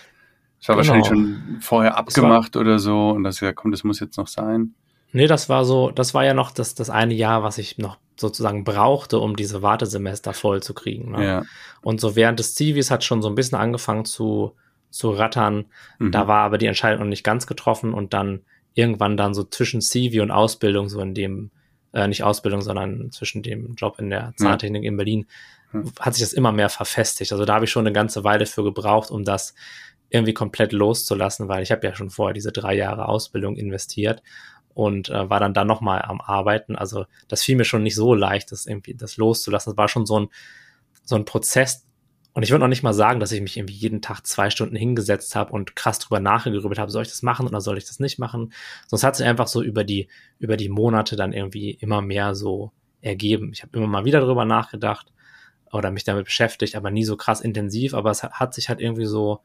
[0.58, 0.78] Das war genau.
[0.78, 4.74] wahrscheinlich schon vorher abgemacht oder so und das ja, komm, das muss jetzt noch sein.
[5.12, 7.98] Nee, das war so, das war ja noch das, das eine Jahr, was ich noch
[8.16, 11.12] sozusagen brauchte, um diese Wartesemester voll zu kriegen.
[11.12, 11.24] Ne?
[11.24, 11.42] Ja.
[11.80, 14.54] Und so während des Zivis hat schon so ein bisschen angefangen zu,
[14.90, 15.66] zu rattern.
[15.98, 16.12] Mhm.
[16.12, 18.40] Da war aber die Entscheidung noch nicht ganz getroffen und dann
[18.74, 21.50] irgendwann dann so zwischen Civi und Ausbildung, so in dem,
[21.92, 24.88] äh, nicht Ausbildung, sondern zwischen dem Job in der Zahntechnik ja.
[24.88, 25.26] in Berlin,
[26.00, 27.32] hat sich das immer mehr verfestigt.
[27.32, 29.54] Also da habe ich schon eine ganze Weile für gebraucht, um das
[30.10, 34.22] irgendwie komplett loszulassen, weil ich habe ja schon vorher diese drei Jahre Ausbildung investiert
[34.72, 36.76] und äh, war dann da nochmal am Arbeiten.
[36.76, 39.72] Also das fiel mir schon nicht so leicht, das irgendwie das loszulassen.
[39.72, 40.28] Das war schon so ein,
[41.04, 41.86] so ein Prozess.
[42.38, 44.76] Und ich würde noch nicht mal sagen, dass ich mich irgendwie jeden Tag zwei Stunden
[44.76, 47.98] hingesetzt habe und krass drüber nachgegrübelt habe, soll ich das machen oder soll ich das
[47.98, 48.52] nicht machen?
[48.86, 50.06] Sonst hat sich einfach so über die,
[50.38, 52.70] über die Monate dann irgendwie immer mehr so
[53.00, 53.50] ergeben.
[53.52, 55.12] Ich habe immer mal wieder drüber nachgedacht
[55.72, 58.80] oder mich damit beschäftigt, aber nie so krass intensiv, aber es hat, hat sich halt
[58.80, 59.40] irgendwie so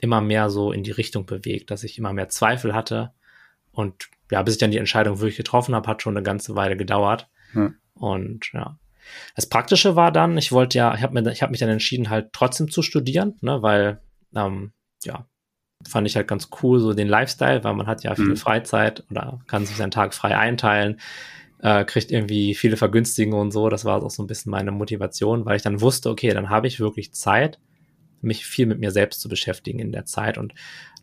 [0.00, 3.10] immer mehr so in die Richtung bewegt, dass ich immer mehr Zweifel hatte
[3.72, 6.76] und ja, bis ich dann die Entscheidung wirklich getroffen habe, hat schon eine ganze Weile
[6.76, 7.28] gedauert.
[7.50, 7.74] Hm.
[7.94, 8.78] Und ja.
[9.34, 12.70] Das Praktische war dann, ich wollte ja, ich habe habe mich dann entschieden, halt trotzdem
[12.70, 14.00] zu studieren, ne, weil,
[14.34, 14.72] ähm,
[15.04, 15.26] ja,
[15.88, 18.36] fand ich halt ganz cool, so den Lifestyle, weil man hat ja viel mhm.
[18.36, 21.00] Freizeit oder kann sich seinen Tag frei einteilen,
[21.60, 23.68] äh, kriegt irgendwie viele Vergünstigungen und so.
[23.68, 26.66] Das war auch so ein bisschen meine Motivation, weil ich dann wusste, okay, dann habe
[26.66, 27.58] ich wirklich Zeit,
[28.20, 30.54] mich viel mit mir selbst zu beschäftigen in der Zeit und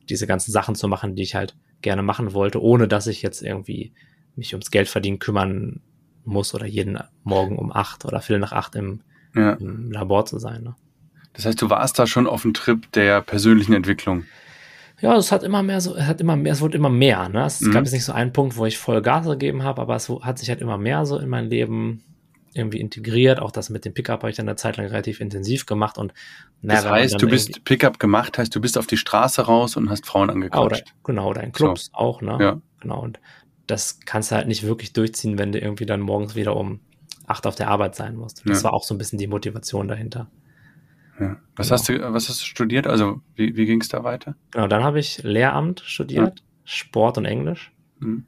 [0.10, 3.42] diese ganzen Sachen zu machen, die ich halt gerne machen wollte, ohne dass ich jetzt
[3.42, 3.94] irgendwie
[4.36, 5.82] mich ums Geld verdienen kümmern
[6.30, 9.02] muss oder jeden Morgen um acht oder viel nach acht im,
[9.36, 9.54] ja.
[9.54, 10.64] im Labor zu sein.
[10.64, 10.76] Ne?
[11.34, 14.24] Das heißt, du warst da schon auf dem Trip der persönlichen Entwicklung.
[15.02, 17.30] Ja, es hat immer mehr so, es hat immer mehr, es wurde immer mehr.
[17.30, 17.46] Ne?
[17.46, 17.72] Es mhm.
[17.72, 20.40] gab jetzt nicht so einen Punkt, wo ich voll Gas gegeben habe, aber es hat
[20.40, 22.04] sich halt immer mehr so in mein Leben
[22.54, 23.40] irgendwie integriert.
[23.40, 25.98] Auch das mit dem Pickup habe ich dann eine Zeit lang relativ intensiv gemacht.
[25.98, 26.14] Und
[26.62, 30.06] das heißt, du bist Pickup gemacht, heißt, du bist auf die Straße raus und hast
[30.06, 30.84] Frauen angequatscht.
[30.84, 31.94] Oder, genau, oder in Clubs so.
[31.94, 32.38] auch, ne?
[32.42, 32.62] Ja.
[32.82, 33.02] Genau.
[33.02, 33.20] Und
[33.70, 36.80] das kannst du halt nicht wirklich durchziehen, wenn du irgendwie dann morgens wieder um
[37.28, 38.42] acht auf der Arbeit sein musst.
[38.48, 38.66] Das ja.
[38.66, 40.30] war auch so ein bisschen die Motivation dahinter.
[41.20, 41.38] Ja.
[41.56, 41.78] Was genau.
[41.78, 42.88] hast du, was hast du studiert?
[42.88, 44.36] Also wie, wie ging es da weiter?
[44.52, 46.46] Genau, dann habe ich Lehramt studiert, ja.
[46.64, 47.72] Sport und Englisch.
[48.00, 48.26] Mhm.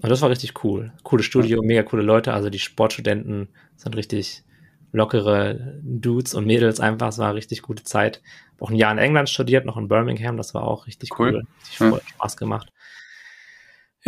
[0.00, 0.92] Und das war richtig cool.
[1.02, 2.32] Cooles Studio, mega coole Leute.
[2.32, 4.44] Also die Sportstudenten sind richtig
[4.92, 7.08] lockere Dudes und Mädels einfach.
[7.08, 8.22] Es war eine richtig gute Zeit.
[8.60, 10.36] Auch ein Jahr in England studiert, noch in Birmingham.
[10.36, 11.44] Das war auch richtig cool.
[11.80, 11.90] cool.
[11.92, 12.08] Richtig.
[12.10, 12.72] Spaß gemacht.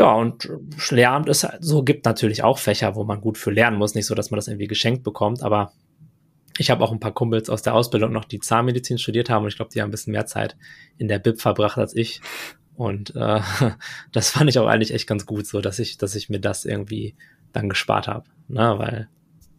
[0.01, 0.49] Ja, und
[0.89, 3.95] Lehramt ist halt so, gibt natürlich auch Fächer, wo man gut für lernen muss.
[3.95, 5.75] Nicht so, dass man das irgendwie geschenkt bekommt, aber
[6.57, 9.49] ich habe auch ein paar Kumpels aus der Ausbildung noch, die Zahnmedizin studiert haben und
[9.49, 10.57] ich glaube, die haben ein bisschen mehr Zeit
[10.97, 12.23] in der Bib verbracht als ich.
[12.77, 13.41] Und äh,
[14.13, 16.65] das fand ich auch eigentlich echt ganz gut, so dass ich, dass ich mir das
[16.65, 17.15] irgendwie
[17.53, 18.25] dann gespart habe.
[18.49, 18.77] Ne?
[18.79, 19.09] Weil,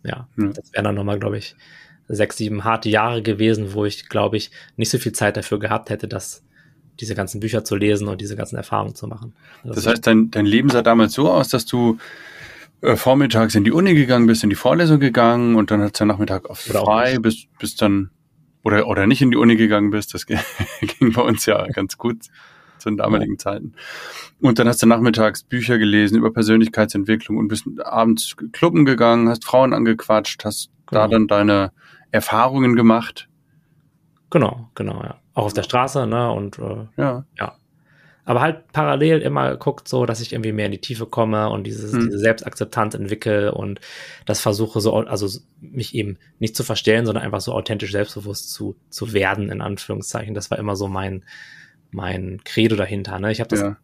[0.04, 0.54] ja, mhm.
[0.54, 1.56] das wären dann nochmal, glaube ich,
[2.08, 5.92] sechs, sieben harte Jahre gewesen, wo ich, glaube ich, nicht so viel Zeit dafür gehabt
[5.92, 6.44] hätte, das,
[7.02, 9.34] diese ganzen Bücher zu lesen und diese ganzen Erfahrungen zu machen.
[9.64, 11.98] Das, das heißt, dein, dein Leben sah damals so aus, dass du
[12.82, 16.06] äh, vormittags in die Uni gegangen bist, in die Vorlesung gegangen und dann hat du
[16.06, 18.12] Nachmittag auf frei, bis, bis dann
[18.64, 20.14] oder, oder nicht in die Uni gegangen bist.
[20.14, 22.24] Das ging bei uns ja ganz gut
[22.78, 23.74] zu den damaligen Zeiten.
[24.40, 29.46] Und dann hast du nachmittags Bücher gelesen über Persönlichkeitsentwicklung und bist abends Clubben gegangen, hast
[29.46, 31.02] Frauen angequatscht, hast genau.
[31.02, 31.72] da dann deine
[32.10, 33.30] Erfahrungen gemacht.
[34.32, 35.21] Genau, genau, ja.
[35.34, 36.32] Auch auf der Straße, ne?
[36.32, 37.26] Und äh, ja.
[37.38, 37.56] ja.
[38.24, 41.66] Aber halt parallel immer guckt so, dass ich irgendwie mehr in die Tiefe komme und
[41.66, 42.06] dieses, hm.
[42.06, 43.80] diese Selbstakzeptanz entwickle und
[44.26, 48.76] das versuche so, also mich eben nicht zu verstellen, sondern einfach so authentisch selbstbewusst zu,
[48.90, 50.36] zu werden, in Anführungszeichen.
[50.36, 51.24] Das war immer so mein,
[51.90, 53.20] mein Credo dahinter.
[53.20, 53.32] Ne?
[53.32, 53.78] Ich habe das ja.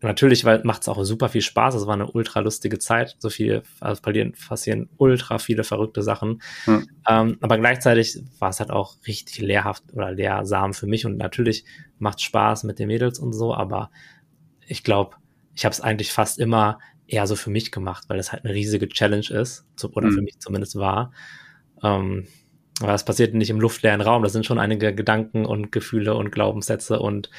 [0.00, 1.74] Natürlich, weil macht es auch super viel Spaß.
[1.74, 3.16] Es war eine ultra lustige Zeit.
[3.18, 6.42] So viel, also passieren ultra viele verrückte Sachen.
[6.64, 6.88] Hm.
[7.08, 11.06] Ähm, aber gleichzeitig war es halt auch richtig lehrhaft oder lehrsam für mich.
[11.06, 11.64] Und natürlich
[11.98, 13.54] macht Spaß mit den Mädels und so.
[13.54, 13.90] Aber
[14.66, 15.16] ich glaube,
[15.54, 18.54] ich habe es eigentlich fast immer eher so für mich gemacht, weil es halt eine
[18.54, 19.66] riesige Challenge ist.
[19.92, 20.14] Oder hm.
[20.14, 21.12] für mich zumindest war.
[21.82, 22.26] Ähm,
[22.80, 24.22] aber das passiert nicht im luftleeren Raum.
[24.22, 27.30] Da sind schon einige Gedanken und Gefühle und Glaubenssätze und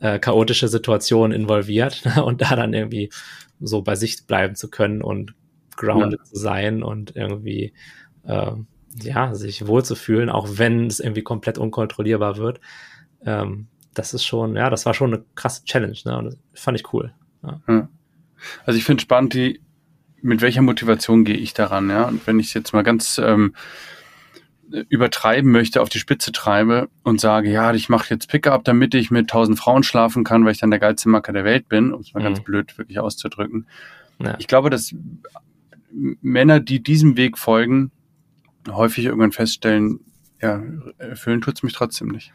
[0.00, 2.02] äh, chaotische Situationen involviert.
[2.24, 3.10] und da dann irgendwie
[3.60, 5.34] so bei sich bleiben zu können und
[5.76, 6.24] grounded ja.
[6.24, 7.72] zu sein und irgendwie
[8.24, 8.52] äh,
[9.02, 12.60] ja, sich wohlzufühlen, auch wenn es irgendwie komplett unkontrollierbar wird.
[13.24, 16.18] Ähm, das ist schon, ja, das war schon eine krasse Challenge, ne?
[16.18, 17.12] Und das fand ich cool.
[17.42, 17.60] Ja.
[17.66, 17.88] Hm.
[18.64, 19.60] Also ich finde spannend, die,
[20.20, 22.04] mit welcher Motivation gehe ich daran, ja?
[22.06, 23.54] Und wenn ich jetzt mal ganz ähm,
[24.88, 29.10] übertreiben möchte, auf die Spitze treibe und sage, ja, ich mache jetzt Pickup, damit ich
[29.10, 32.00] mit tausend Frauen schlafen kann, weil ich dann der geilste Macker der Welt bin, um
[32.00, 32.24] es mal mhm.
[32.24, 33.66] ganz blöd wirklich auszudrücken.
[34.18, 34.36] Ja.
[34.38, 34.94] Ich glaube, dass
[35.90, 37.90] Männer, die diesem Weg folgen,
[38.68, 40.00] häufig irgendwann feststellen,
[40.40, 40.62] ja,
[40.98, 42.32] erfüllen tut's mich trotzdem nicht.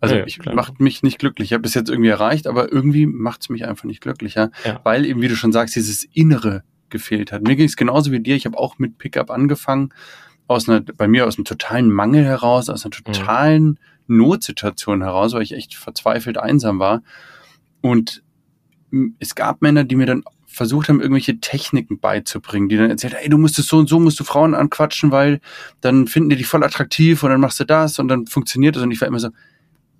[0.00, 0.54] Also ja, ich klar.
[0.54, 1.48] macht mich nicht glücklich.
[1.48, 4.80] Ich habe das jetzt irgendwie erreicht, aber irgendwie macht es mich einfach nicht glücklicher, ja.
[4.84, 7.42] weil eben, wie du schon sagst, dieses Innere gefehlt hat.
[7.42, 8.36] Mir ging es genauso wie dir.
[8.36, 9.94] Ich habe auch mit Pickup angefangen,
[10.46, 13.12] aus einer, bei mir aus einem totalen Mangel heraus, aus einer mhm.
[13.12, 14.16] totalen mhm.
[14.16, 17.02] Notsituation heraus, weil ich echt verzweifelt einsam war.
[17.80, 18.22] Und
[19.18, 23.28] es gab Männer, die mir dann versucht haben, irgendwelche Techniken beizubringen, die dann erzählt, ey,
[23.28, 25.40] du musst es so und so, musst du Frauen anquatschen, weil
[25.80, 28.82] dann finden die dich voll attraktiv und dann machst du das und dann funktioniert das.
[28.84, 29.30] Und ich war immer so,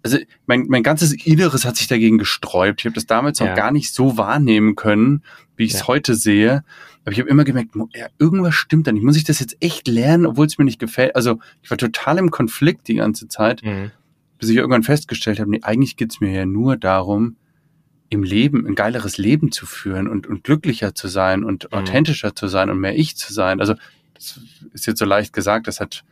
[0.05, 2.83] also mein, mein ganzes Inneres hat sich dagegen gesträubt.
[2.83, 3.47] Ich habe das damals ja.
[3.47, 5.23] noch gar nicht so wahrnehmen können,
[5.57, 5.87] wie ich es ja.
[5.89, 6.63] heute sehe.
[7.05, 9.05] Aber ich habe immer gemerkt, ja, irgendwas stimmt da nicht.
[9.05, 11.15] Muss ich das jetzt echt lernen, obwohl es mir nicht gefällt?
[11.17, 13.91] Also ich war total im Konflikt die ganze Zeit, mhm.
[14.39, 17.37] bis ich irgendwann festgestellt habe, nee, eigentlich geht's mir ja nur darum,
[18.09, 21.79] im Leben ein geileres Leben zu führen und, und glücklicher zu sein und mhm.
[21.79, 23.61] authentischer zu sein und mehr ich zu sein.
[23.61, 23.75] Also
[24.15, 24.41] das
[24.73, 26.05] ist jetzt so leicht gesagt, das hat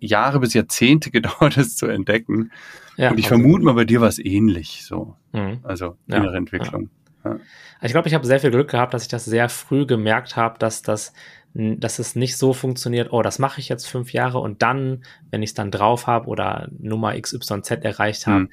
[0.00, 2.50] Jahre bis Jahrzehnte gedauert, das zu entdecken.
[2.96, 5.16] Ja, und ich also, vermute mal, bei dir war es ähnlich so.
[5.32, 5.60] Mhm.
[5.62, 6.82] Also innere ja, Entwicklung.
[6.82, 7.01] Ja.
[7.82, 10.58] Ich glaube, ich habe sehr viel Glück gehabt, dass ich das sehr früh gemerkt habe,
[10.58, 11.12] dass das
[11.54, 15.42] dass es nicht so funktioniert, oh, das mache ich jetzt fünf Jahre und dann, wenn
[15.42, 18.50] ich es dann drauf habe oder Nummer XYZ erreicht habe, mhm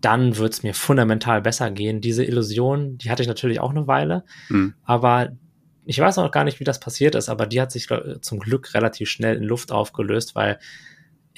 [0.00, 2.00] dann wird es mir fundamental besser gehen.
[2.00, 4.74] Diese Illusion, die hatte ich natürlich auch eine Weile, mhm.
[4.84, 5.32] aber
[5.84, 7.88] ich weiß noch gar nicht, wie das passiert ist, aber die hat sich
[8.20, 10.58] zum Glück relativ schnell in Luft aufgelöst, weil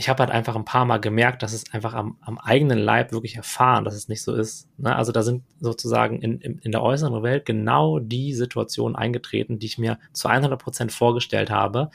[0.01, 3.11] ich habe halt einfach ein paar Mal gemerkt, dass es einfach am, am eigenen Leib
[3.11, 4.69] wirklich erfahren, dass es nicht so ist.
[4.79, 4.95] Ne?
[4.95, 9.67] Also da sind sozusagen in, in, in der äußeren Welt genau die Situationen eingetreten, die
[9.67, 11.91] ich mir zu 100 Prozent vorgestellt habe.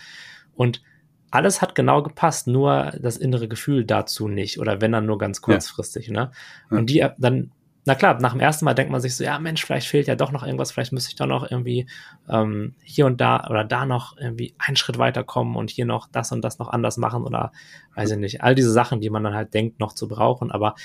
[0.54, 0.84] Und
[1.32, 5.42] alles hat genau gepasst, nur das innere Gefühl dazu nicht oder wenn dann nur ganz
[5.42, 6.14] kurzfristig, ja.
[6.14, 6.32] ne?
[6.70, 7.52] Und die dann,
[7.86, 10.16] na klar, nach dem ersten Mal denkt man sich so, ja Mensch, vielleicht fehlt ja
[10.16, 11.88] doch noch irgendwas, vielleicht müsste ich doch noch irgendwie
[12.30, 16.32] ähm, hier und da oder da noch irgendwie einen Schritt weiterkommen und hier noch das
[16.32, 17.52] und das noch anders machen oder
[17.96, 20.76] weiß ich nicht, all diese Sachen, die man dann halt denkt, noch zu brauchen, aber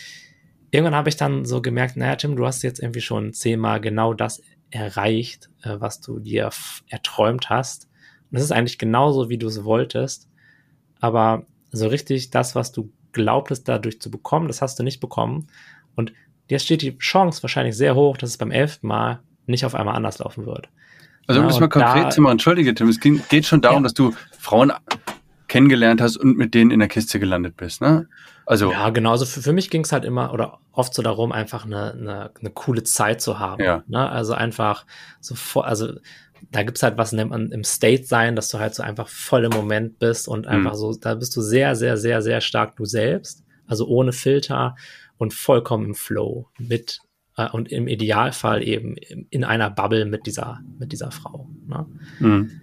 [0.71, 4.13] irgendwann habe ich dann so gemerkt, naja, Tim, du hast jetzt irgendwie schon zehnmal genau
[4.13, 6.51] das erreicht, äh, was du dir
[6.89, 7.85] erträumt hast.
[8.31, 10.29] Und das ist eigentlich genauso, wie du es wolltest
[11.01, 15.49] aber so richtig das, was du glaubtest dadurch zu bekommen, das hast du nicht bekommen.
[15.95, 16.13] Und
[16.49, 19.95] jetzt steht die Chance wahrscheinlich sehr hoch, dass es beim elften Mal nicht auf einmal
[19.95, 20.69] anders laufen wird.
[21.27, 23.61] Also um ja, das mal konkret da, zu machen, entschuldige Tim, es ging, geht schon
[23.61, 23.83] darum, ja.
[23.85, 24.73] dass du Frauen
[25.47, 28.09] kennengelernt hast und mit denen in der Kiste gelandet bist, ne?
[28.47, 29.11] Also ja, genau.
[29.11, 32.31] Also für, für mich ging es halt immer oder oft so darum, einfach eine, eine,
[32.41, 33.63] eine coole Zeit zu haben.
[33.63, 33.83] Ja.
[33.89, 34.09] Ne?
[34.09, 34.87] Also einfach
[35.21, 35.93] so vor, also
[36.51, 39.45] da gibt's halt was nennt man im State sein, dass du halt so einfach voll
[39.45, 40.77] im Moment bist und einfach mhm.
[40.77, 44.77] so, da bist du sehr, sehr, sehr, sehr stark du selbst, also ohne Filter
[45.19, 47.01] und vollkommen im Flow mit
[47.37, 51.49] äh, und im Idealfall eben in einer Bubble mit dieser, mit dieser Frau.
[51.67, 51.87] Ne?
[52.21, 52.61] Mhm.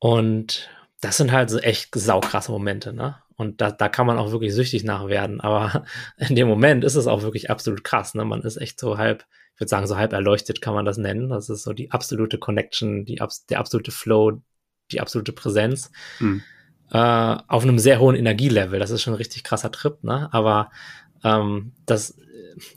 [0.00, 0.70] Und
[1.00, 3.16] das sind halt so echt saukrasse Momente, ne?
[3.36, 5.40] Und da, da kann man auch wirklich süchtig nach werden.
[5.40, 5.84] Aber
[6.16, 8.24] in dem Moment ist es auch wirklich absolut krass, ne?
[8.24, 9.24] Man ist echt so halb,
[9.54, 11.28] ich würde sagen, so halb erleuchtet kann man das nennen.
[11.30, 14.42] Das ist so die absolute Connection, die, der absolute Flow,
[14.90, 15.92] die absolute Präsenz.
[16.18, 16.42] Mhm.
[16.90, 16.98] Äh,
[17.46, 18.80] auf einem sehr hohen Energielevel.
[18.80, 20.28] Das ist schon ein richtig krasser Trip, ne?
[20.32, 20.70] Aber
[21.24, 22.18] ähm, das,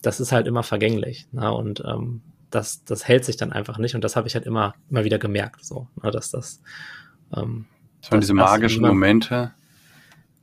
[0.01, 1.27] das ist halt immer vergänglich.
[1.31, 1.51] Ne?
[1.51, 3.95] Und ähm, das, das hält sich dann einfach nicht.
[3.95, 6.11] Und das habe ich halt immer, immer wieder gemerkt, so, ne?
[6.11, 6.61] dass das.
[7.35, 7.65] Ähm,
[8.09, 9.53] waren diese magischen Momente.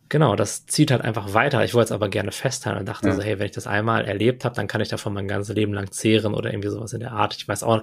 [0.09, 1.65] Genau, das zieht halt einfach weiter.
[1.65, 3.15] Ich wollte es aber gerne festhalten und dachte ja.
[3.15, 5.75] so, hey, wenn ich das einmal erlebt habe, dann kann ich davon mein ganzes Leben
[5.75, 7.37] lang zehren oder irgendwie sowas in der Art.
[7.37, 7.83] Ich weiß auch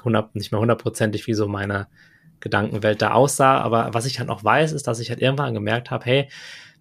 [0.00, 1.86] 100, nicht mehr hundertprozentig, wie so meine
[2.40, 5.90] Gedankenwelt da aussah, aber was ich halt noch weiß, ist, dass ich halt irgendwann gemerkt
[5.90, 6.28] habe, hey,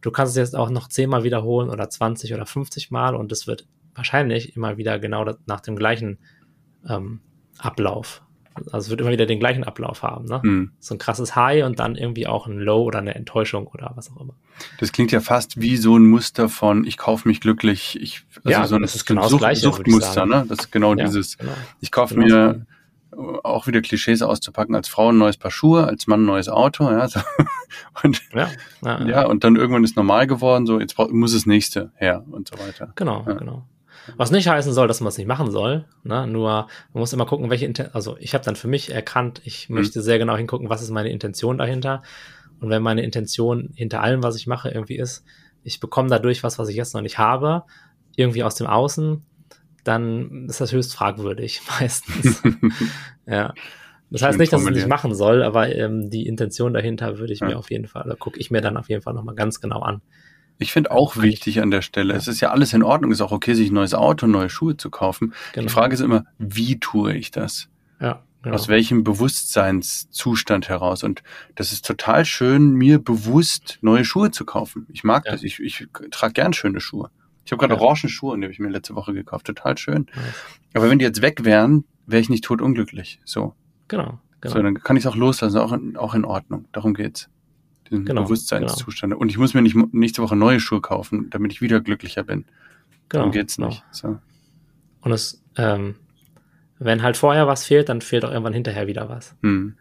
[0.02, 3.48] du kannst es jetzt auch noch zehnmal wiederholen oder 20 oder 50 Mal und es
[3.48, 6.20] wird wahrscheinlich immer wieder genau nach dem gleichen
[6.88, 7.22] ähm,
[7.58, 8.24] Ablauf
[8.56, 10.26] also es wird immer wieder den gleichen Ablauf haben.
[10.26, 10.42] Ne?
[10.44, 10.72] Mhm.
[10.80, 14.12] So ein krasses High und dann irgendwie auch ein Low oder eine Enttäuschung oder was
[14.12, 14.34] auch immer.
[14.80, 17.98] Das klingt ja fast wie so ein Muster von ich kaufe mich glücklich.
[18.02, 20.26] Ich, also ja, so ein, das ist genau Sucht, das gleiche, Suchtmuster.
[20.26, 20.46] Ne?
[20.48, 21.38] Das ist genau ja, dieses.
[21.38, 21.54] Genau.
[21.80, 22.66] Ich kaufe genau mir
[23.44, 26.90] auch wieder Klischees auszupacken, als Frau ein neues Paar Schuhe, als Mann ein neues Auto,
[26.90, 27.20] ja, so.
[28.04, 28.50] und, ja,
[28.84, 32.50] ja, ja, und dann irgendwann ist normal geworden, so, jetzt muss das nächste her und
[32.50, 32.94] so weiter.
[32.96, 33.34] Genau, ja.
[33.34, 33.66] genau.
[34.18, 35.86] Was nicht heißen soll, dass man es nicht machen soll.
[36.04, 36.26] Ne?
[36.26, 39.70] Nur man muss immer gucken, welche Inten also ich habe dann für mich erkannt, ich
[39.70, 39.76] mhm.
[39.76, 42.02] möchte sehr genau hingucken, was ist meine Intention dahinter.
[42.60, 45.24] Und wenn meine Intention hinter allem, was ich mache, irgendwie ist,
[45.64, 47.64] ich bekomme dadurch was, was ich jetzt noch nicht habe,
[48.16, 49.24] irgendwie aus dem Außen,
[49.84, 52.42] dann ist das höchst fragwürdig meistens.
[53.26, 53.54] ja.
[54.10, 57.32] Das heißt nicht, dass ich es nicht machen soll, aber ähm, die Intention dahinter würde
[57.32, 57.48] ich ja.
[57.48, 59.80] mir auf jeden Fall, da gucke ich mir dann auf jeden Fall nochmal ganz genau
[59.80, 60.02] an.
[60.58, 62.20] Ich finde auch wichtig an der Stelle, ja.
[62.20, 64.50] es ist ja alles in Ordnung, es ist auch okay, sich ein neues Auto, neue
[64.50, 65.34] Schuhe zu kaufen.
[65.54, 65.68] Genau.
[65.68, 67.70] Die Frage ist immer, wie tue ich das?
[68.02, 68.22] Ja.
[68.44, 68.56] Genau.
[68.56, 71.04] Aus welchem Bewusstseinszustand heraus?
[71.04, 71.22] Und
[71.56, 74.88] das ist total schön, mir bewusst neue Schuhe zu kaufen.
[74.92, 75.34] Ich mag ja.
[75.34, 75.44] das.
[75.44, 77.12] Ich, ich trage gern schöne Schuhe.
[77.46, 77.82] Ich habe gerade ja.
[77.82, 79.48] orangen Schuhe, die habe ich mir letzte Woche gekauft.
[79.48, 80.08] Total schön.
[80.16, 80.36] Nice.
[80.74, 83.20] Aber wenn die jetzt weg wären, wäre ich nicht tot unglücklich.
[83.26, 83.56] So.
[83.88, 84.20] Genau.
[84.42, 84.56] genau.
[84.56, 86.66] So, dann kann ich es auch loslassen, auch in, auch in Ordnung.
[86.72, 87.30] Darum geht's.
[87.90, 89.12] Diesen genau, Bewusstseinszustand.
[89.12, 89.22] Genau.
[89.22, 92.46] Und ich muss mir nicht nächste Woche neue Schuhe kaufen, damit ich wieder glücklicher bin.
[93.10, 93.24] Genau.
[93.24, 93.84] Darum geht's nicht.
[94.02, 94.14] Genau.
[94.14, 94.20] So.
[95.02, 95.96] Und es, ähm,
[96.80, 99.36] wenn halt vorher was fehlt, dann fehlt auch irgendwann hinterher wieder was.
[99.42, 99.76] Hm.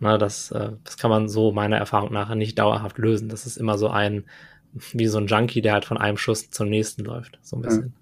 [0.00, 3.28] Na, das, äh, das kann man so meiner Erfahrung nach nicht dauerhaft lösen.
[3.28, 4.24] Das ist immer so ein,
[4.92, 7.38] wie so ein Junkie, der halt von einem Schuss zum nächsten läuft.
[7.42, 7.94] So ein bisschen.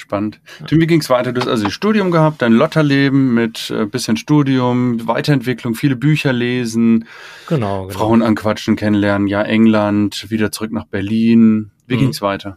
[0.00, 0.40] Spannend.
[0.60, 0.66] Ja.
[0.66, 1.32] Tim, wie ging es weiter?
[1.32, 7.06] Du hast also Studium gehabt, dein Lotterleben mit äh, bisschen Studium, Weiterentwicklung, viele Bücher lesen,
[7.46, 7.98] genau, genau.
[7.98, 11.70] Frauen anquatschen, kennenlernen, ja, England, wieder zurück nach Berlin.
[11.86, 11.98] Wie mhm.
[11.98, 12.56] ging es weiter?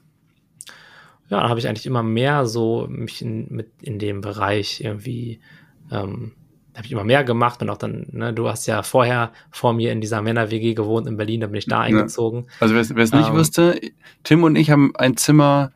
[1.29, 5.41] Ja, dann habe ich eigentlich immer mehr so mich in, mit in dem Bereich irgendwie
[5.91, 6.34] ähm,
[6.75, 9.91] habe ich immer mehr gemacht und auch dann, ne, du hast ja vorher vor mir
[9.91, 12.47] in dieser Männer-WG gewohnt in Berlin, da bin ich da eingezogen.
[12.59, 13.79] Also wer es nicht ähm, wusste,
[14.23, 15.71] Tim und ich haben ein Zimmer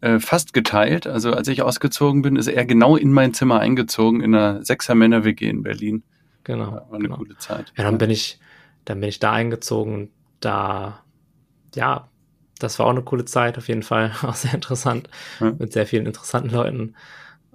[0.00, 1.06] äh, fast geteilt.
[1.06, 5.48] Also als ich ausgezogen bin, ist er genau in mein Zimmer eingezogen, in einer Sechser-Männer-WG
[5.48, 6.02] in Berlin.
[6.44, 6.72] Genau.
[6.72, 7.16] war eine genau.
[7.16, 7.72] gute Zeit.
[7.76, 8.40] Ja, dann bin ich,
[8.84, 10.10] dann bin ich da eingezogen und
[10.40, 11.00] da,
[11.74, 12.08] ja,
[12.58, 14.12] das war auch eine coole Zeit, auf jeden Fall.
[14.22, 15.08] Auch sehr interessant,
[15.40, 15.52] ja.
[15.58, 16.94] mit sehr vielen interessanten Leuten.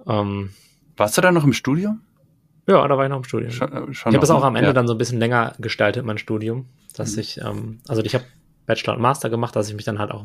[0.06, 0.50] Ähm,
[0.96, 2.00] Warst du da noch im Studium?
[2.66, 3.50] Ja, da war ich noch im Studium.
[3.52, 4.72] Schon, äh, schon ich habe es auch am Ende ja.
[4.72, 7.20] dann so ein bisschen länger gestaltet, mein Studium, dass mhm.
[7.20, 8.24] ich, ähm, also ich habe
[8.66, 10.24] Bachelor und Master gemacht, dass ich mich dann halt auch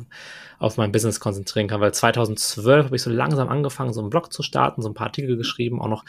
[0.60, 4.34] auf mein Business konzentrieren kann, weil 2012 habe ich so langsam angefangen, so einen Blog
[4.34, 6.04] zu starten, so ein paar Artikel geschrieben, auch noch,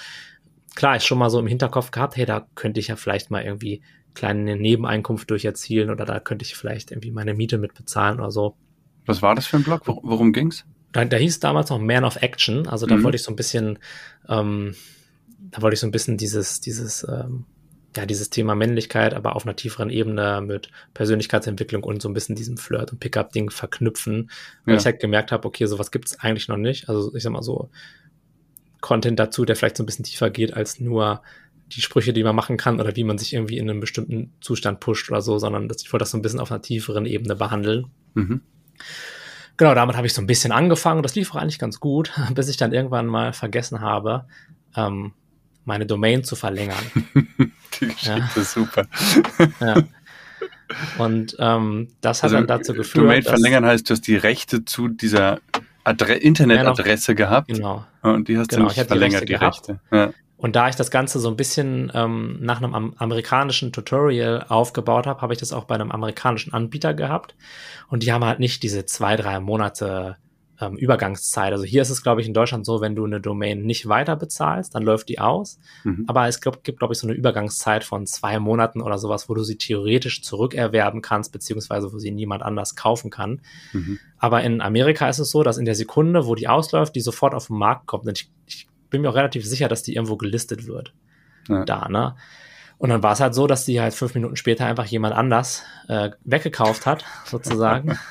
[0.75, 3.42] klar, ich schon mal so im Hinterkopf gehabt, hey, da könnte ich ja vielleicht mal
[3.42, 3.83] irgendwie
[4.14, 8.31] kleine Nebeneinkunft durch erzielen oder da könnte ich vielleicht irgendwie meine Miete mit bezahlen oder
[8.31, 8.57] so.
[9.07, 9.83] Was war das für ein Blog?
[9.87, 10.64] Worum ging's?
[10.92, 13.05] Da, da hieß damals noch Man of Action, also da mhm.
[13.05, 13.79] wollte ich so ein bisschen
[14.29, 14.75] ähm,
[15.51, 17.45] da wollte ich so ein bisschen dieses, dieses, ähm,
[17.97, 22.37] ja, dieses Thema Männlichkeit, aber auf einer tieferen Ebene mit Persönlichkeitsentwicklung und so ein bisschen
[22.37, 24.31] diesem Flirt- und Pickup-Ding verknüpfen,
[24.65, 24.81] weil ja.
[24.81, 26.89] ich halt gemerkt habe, okay, sowas gibt es eigentlich noch nicht.
[26.89, 27.69] Also ich sag mal so,
[28.81, 31.23] Content dazu, der vielleicht so ein bisschen tiefer geht als nur
[31.71, 34.81] die Sprüche, die man machen kann oder wie man sich irgendwie in einem bestimmten Zustand
[34.81, 37.35] pusht oder so, sondern das, ich wollte das so ein bisschen auf einer tieferen Ebene
[37.35, 37.87] behandeln.
[38.15, 38.43] Mhm.
[39.57, 41.03] Genau, damit habe ich so ein bisschen angefangen.
[41.03, 44.27] Das lief auch eigentlich ganz gut, bis ich dann irgendwann mal vergessen habe,
[44.77, 45.13] ähm,
[45.64, 46.85] meine Domain zu verlängern.
[47.81, 48.42] Die Geschichte ja.
[48.42, 48.87] ist super.
[49.61, 49.77] ja.
[50.98, 53.05] Und ähm, das hat also, dann dazu geführt.
[53.05, 55.40] Domain verlängern heißt, du hast die Rechte zu dieser
[55.85, 57.48] Adre Internetadresse gehabt.
[57.48, 57.85] Genau.
[58.03, 59.79] Und die hast genau, du nicht verlängert, die Rechte.
[59.90, 60.14] Die Rechte.
[60.14, 60.22] Ja.
[60.42, 65.07] Und da ich das Ganze so ein bisschen ähm, nach einem am amerikanischen Tutorial aufgebaut
[65.07, 67.37] habe, habe ich das auch bei einem amerikanischen Anbieter gehabt.
[67.88, 70.16] Und die haben halt nicht diese zwei, drei Monate
[70.62, 71.53] ähm, Übergangszeit.
[71.53, 74.14] Also hier ist es, glaube ich, in Deutschland so, wenn du eine Domain nicht weiter
[74.14, 75.59] bezahlst, dann läuft die aus.
[75.83, 76.05] Mhm.
[76.07, 79.35] Aber es glaub, gibt, glaube ich, so eine Übergangszeit von zwei Monaten oder sowas, wo
[79.35, 83.40] du sie theoretisch zurückerwerben kannst, beziehungsweise wo sie niemand anders kaufen kann.
[83.72, 83.98] Mhm.
[84.18, 87.35] Aber in Amerika ist es so, dass in der Sekunde, wo die ausläuft, die sofort
[87.35, 88.07] auf den Markt kommt.
[88.07, 90.92] Und ich, ich bin mir auch relativ sicher, dass die irgendwo gelistet wird.
[91.48, 91.64] Ja.
[91.64, 92.14] Da, ne?
[92.79, 95.64] Und dann war es halt so, dass die halt fünf Minuten später einfach jemand anders
[95.88, 97.98] äh, weggekauft hat, sozusagen.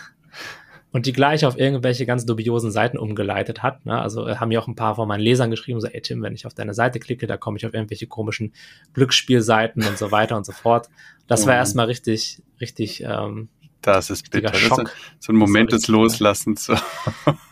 [0.91, 3.85] und die gleich auf irgendwelche ganz dubiosen Seiten umgeleitet hat.
[3.85, 3.99] Ne?
[3.99, 6.33] Also äh, haben mir auch ein paar von meinen Lesern geschrieben, so, ey Tim, wenn
[6.33, 8.53] ich auf deine Seite klicke, da komme ich auf irgendwelche komischen
[8.93, 10.89] Glücksspielseiten und so weiter und so fort.
[11.27, 11.59] Das war mhm.
[11.59, 13.49] erstmal richtig, richtig ähm,
[13.81, 14.53] das ist bitter.
[14.53, 14.83] Schock.
[14.83, 16.71] Das ist so ein Moment des Loslassens.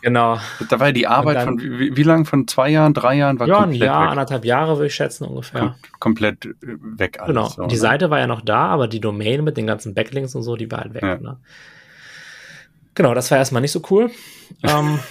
[0.02, 0.38] Genau.
[0.70, 2.24] Da war ja die Arbeit dann, von wie, wie lang?
[2.24, 3.38] Von zwei Jahren, drei Jahren?
[3.38, 4.10] War ja, ein Jahr, weg.
[4.10, 5.60] anderthalb Jahre würde ich schätzen ungefähr.
[5.60, 7.28] Kom komplett äh, weg alles.
[7.28, 7.48] Genau.
[7.48, 7.80] So, die ne?
[7.80, 10.70] Seite war ja noch da, aber die Domain mit den ganzen Backlinks und so, die
[10.70, 11.02] war halt weg.
[11.02, 11.18] Ja.
[11.18, 11.36] Ne?
[13.00, 14.10] Genau, das war erstmal nicht so cool.
[14.62, 14.98] Ähm,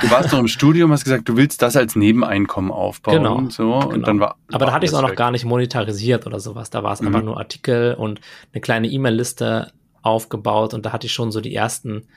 [0.00, 3.18] Du warst noch im Studium, hast gesagt, du willst das als Nebeneinkommen aufbauen.
[3.18, 3.36] Genau.
[3.36, 4.06] Und so, und genau.
[4.06, 6.68] dann war, Aber da hatte ich es auch noch gar nicht monetarisiert oder sowas.
[6.70, 7.06] Da war es mhm.
[7.06, 8.20] einfach nur Artikel und
[8.52, 9.70] eine kleine E-Mail-Liste
[10.02, 12.08] aufgebaut und da hatte ich schon so die ersten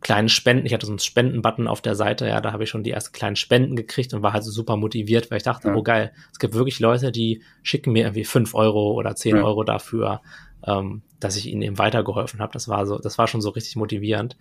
[0.00, 0.66] kleinen Spenden.
[0.66, 3.12] Ich hatte so einen Spendenbutton auf der Seite, ja, da habe ich schon die ersten
[3.12, 5.74] kleinen Spenden gekriegt und war halt so super motiviert, weil ich dachte, ja.
[5.76, 9.44] oh geil, es gibt wirklich Leute, die schicken mir irgendwie fünf Euro oder zehn ja.
[9.44, 10.20] Euro dafür,
[10.66, 12.52] ähm, dass ich ihnen eben weitergeholfen habe.
[12.52, 14.36] Das war so, das war schon so richtig motivierend.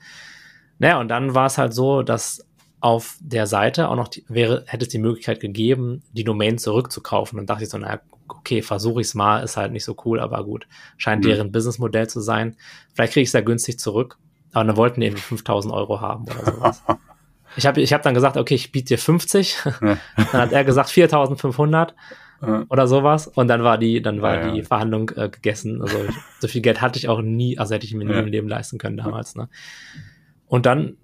[0.80, 2.46] Naja, und dann war es halt so, dass
[2.82, 7.38] auf der Seite auch noch die, wäre, hätte es die Möglichkeit gegeben, die Domain zurückzukaufen.
[7.38, 10.20] Und dachte ich so, naja, okay, versuche ich es mal, ist halt nicht so cool,
[10.20, 10.68] aber gut.
[10.98, 11.30] Scheint mhm.
[11.30, 12.56] deren Businessmodell zu sein.
[12.94, 14.18] Vielleicht kriege ich es ja günstig zurück.
[14.54, 16.84] Aber dann wollten die irgendwie 5000 Euro haben oder sowas.
[17.58, 19.58] ich habe ich hab dann gesagt, okay, ich biete dir 50.
[19.82, 20.00] dann
[20.32, 21.94] hat er gesagt 4500
[22.42, 23.28] oder sowas.
[23.28, 24.64] Und dann war die, dann war ja, die.
[24.64, 25.82] Verhandlung äh, gegessen.
[25.82, 25.98] Also
[26.40, 28.78] so viel Geld hatte ich auch nie, also hätte ich mir nie im Leben leisten
[28.78, 29.36] können damals.
[29.36, 29.50] Ne?
[30.48, 30.98] Und dann,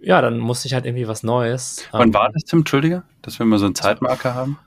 [0.00, 1.84] ja, dann musste ich halt irgendwie was Neues.
[1.92, 2.60] Wann ähm, war das, Tim?
[2.60, 4.58] Entschuldige, dass wir mal so einen Zeitmarker haben?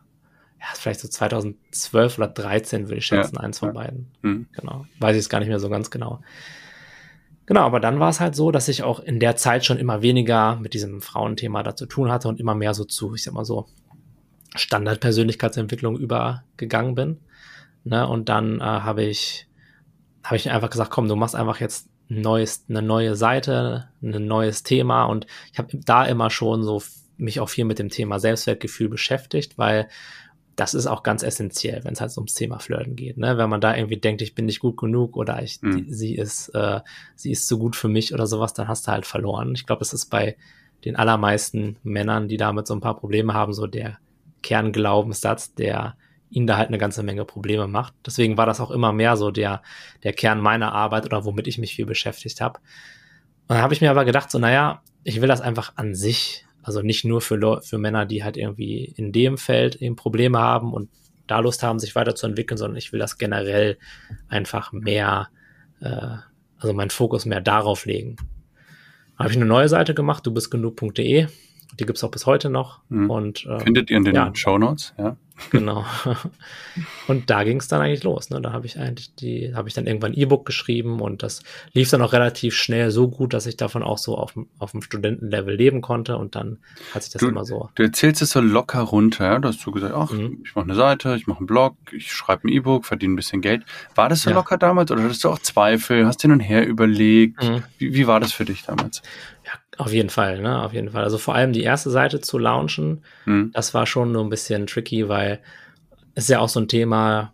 [0.60, 4.08] Ja, vielleicht so 2012 oder 13 würde ich schätzen, eins von beiden.
[4.22, 4.48] Mhm.
[4.54, 4.86] Genau.
[5.00, 6.22] Weiß ich es gar nicht mehr so ganz genau.
[7.46, 10.02] Genau, aber dann war es halt so, dass ich auch in der Zeit schon immer
[10.02, 13.34] weniger mit diesem Frauenthema da zu tun hatte und immer mehr so zu, ich sag
[13.34, 13.68] mal so,
[14.56, 17.20] Standardpersönlichkeitsentwicklung übergegangen bin.
[17.84, 18.08] Ne?
[18.08, 19.48] Und dann äh, habe ich,
[20.24, 24.28] habe ich einfach gesagt, komm, du machst einfach jetzt ein neues, eine neue Seite, ein
[24.28, 25.06] neues Thema.
[25.06, 26.82] Und ich habe da immer schon so
[27.18, 29.88] mich auch viel mit dem Thema Selbstwertgefühl beschäftigt, weil
[30.56, 33.18] das ist auch ganz essentiell, wenn es halt ums Thema Flirten geht.
[33.18, 33.38] Ne?
[33.38, 35.86] Wenn man da irgendwie denkt, ich bin nicht gut genug oder ich, mhm.
[35.86, 36.82] die, sie ist, äh,
[37.16, 39.54] sie ist zu gut für mich oder sowas, dann hast du halt verloren.
[39.54, 40.36] Ich glaube, es ist bei
[40.84, 44.00] den allermeisten Männern, die damit so ein paar Probleme haben, so der
[44.42, 45.96] Kernglaubenssatz, der
[46.30, 47.94] ihnen da halt eine ganze Menge Probleme macht.
[48.06, 49.62] Deswegen war das auch immer mehr so der,
[50.04, 52.60] der Kern meiner Arbeit oder womit ich mich viel beschäftigt habe.
[53.48, 56.46] Und dann habe ich mir aber gedacht, so, naja, ich will das einfach an sich
[56.68, 60.74] also nicht nur für, für Männer, die halt irgendwie in dem Feld eben Probleme haben
[60.74, 60.90] und
[61.26, 63.78] da Lust haben, sich weiterzuentwickeln, sondern ich will das generell
[64.28, 65.30] einfach mehr,
[65.80, 66.18] äh,
[66.60, 68.18] also meinen Fokus mehr darauf legen.
[69.18, 71.28] Habe ich eine neue Seite gemacht, du bist genug.de.
[71.80, 72.80] Die gibt's auch bis heute noch.
[72.90, 73.10] Mhm.
[73.10, 75.16] Und, äh, Findet ihr in den ja, Show Notes, ja.
[75.52, 75.86] Genau.
[77.08, 78.30] Und da ging es dann eigentlich los.
[78.30, 78.42] Ne?
[78.42, 81.42] Da habe ich eigentlich die, habe ich dann irgendwann ein E-Book geschrieben und das
[81.74, 84.82] lief dann auch relativ schnell so gut, dass ich davon auch so auf, auf dem
[84.82, 86.58] Studentenlevel leben konnte und dann
[86.94, 87.70] hat sich das du, immer so.
[87.76, 89.40] Du erzählst es so locker runter, ja?
[89.40, 90.40] Du gesagt, ach, mhm.
[90.44, 93.42] ich mache eine Seite, ich mache einen Blog, ich schreibe ein E-Book, verdiene ein bisschen
[93.42, 93.64] Geld.
[93.96, 94.36] War das so ja.
[94.36, 96.06] locker damals oder hattest du auch Zweifel?
[96.06, 97.44] Hast du hin und her überlegt?
[97.44, 97.64] Mhm.
[97.78, 99.02] Wie, wie war das für dich damals?
[99.46, 100.62] Ja, auf jeden Fall, ne?
[100.62, 101.04] Auf jeden Fall.
[101.04, 103.52] Also vor allem die erste Seite zu launchen, mhm.
[103.54, 105.27] das war schon nur ein bisschen tricky, weil
[106.16, 107.34] es ist ja auch so ein Thema,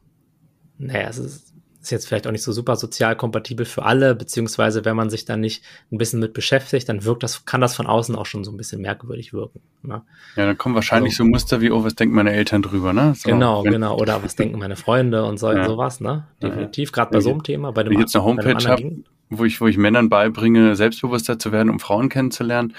[0.77, 4.85] naja, es ist, ist jetzt vielleicht auch nicht so super sozial kompatibel für alle, beziehungsweise
[4.85, 7.87] wenn man sich dann nicht ein bisschen mit beschäftigt, dann wirkt das, kann das von
[7.87, 9.61] außen auch schon so ein bisschen merkwürdig wirken.
[9.81, 10.01] Ne?
[10.35, 13.13] Ja, dann kommen wahrscheinlich also, so Muster wie, oh, was denken meine Eltern drüber, ne?
[13.15, 13.97] So, genau, wenn, genau.
[13.97, 15.65] Oder was denken meine Freunde und so, ja.
[15.65, 16.27] sowas, ne?
[16.41, 17.71] Definitiv, gerade bei so einem Thema.
[17.71, 21.37] Bei dem, wenn ich jetzt eine Homepage habe, wo ich, wo ich Männern beibringe, selbstbewusster
[21.37, 22.73] zu werden, um Frauen kennenzulernen.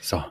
[0.00, 0.22] So.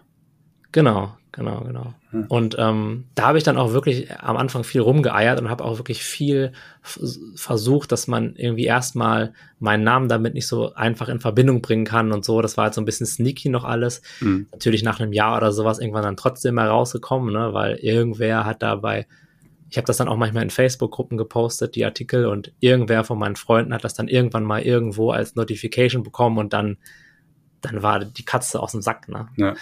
[0.72, 1.94] Genau, genau, genau.
[2.12, 2.26] Hm.
[2.30, 5.78] Und ähm, da habe ich dann auch wirklich am Anfang viel rumgeeiert und habe auch
[5.78, 11.62] wirklich viel versucht, dass man irgendwie erstmal meinen Namen damit nicht so einfach in Verbindung
[11.62, 12.42] bringen kann und so.
[12.42, 14.02] Das war halt so ein bisschen sneaky noch alles.
[14.20, 14.48] Hm.
[14.54, 17.54] Natürlich nach einem Jahr oder sowas irgendwann dann trotzdem mal rausgekommen, ne?
[17.54, 19.08] weil irgendwer hat dabei
[19.74, 23.36] ich habe das dann auch manchmal in Facebook-Gruppen gepostet, die Artikel, und irgendwer von meinen
[23.36, 26.78] Freunden hat das dann irgendwann mal irgendwo als Notification bekommen und dann,
[27.62, 29.10] dann war die Katze aus dem Sack.
[29.10, 29.30] Ne?
[29.36, 29.56] Ja.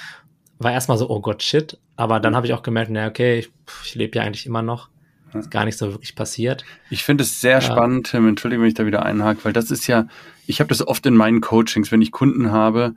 [0.63, 1.77] War erstmal so, oh Gott, shit.
[1.95, 3.51] Aber dann habe ich auch gemerkt, na okay, ich,
[3.85, 4.89] ich lebe ja eigentlich immer noch.
[5.33, 6.65] Ist gar nicht so wirklich passiert.
[6.89, 7.61] Ich finde es sehr ja.
[7.61, 10.07] spannend, Tim, entschuldige, wenn ich da wieder einhake, weil das ist ja,
[10.45, 12.95] ich habe das oft in meinen Coachings, wenn ich Kunden habe,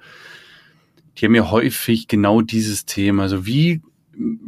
[1.17, 3.23] die haben ja häufig genau dieses Thema.
[3.23, 3.83] Also wie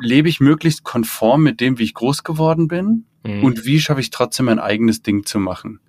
[0.00, 3.04] lebe ich möglichst konform mit dem, wie ich groß geworden bin?
[3.24, 3.44] Mhm.
[3.44, 5.80] Und wie schaffe ich trotzdem mein eigenes Ding zu machen?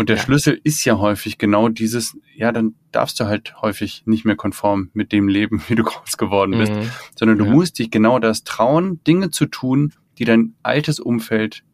[0.00, 0.22] Und der ja.
[0.22, 4.88] Schlüssel ist ja häufig genau dieses, ja, dann darfst du halt häufig nicht mehr konform
[4.94, 6.90] mit dem leben, wie du groß geworden bist, mhm.
[7.18, 7.50] sondern du ja.
[7.50, 11.64] musst dich genau das trauen, Dinge zu tun, die dein altes Umfeld,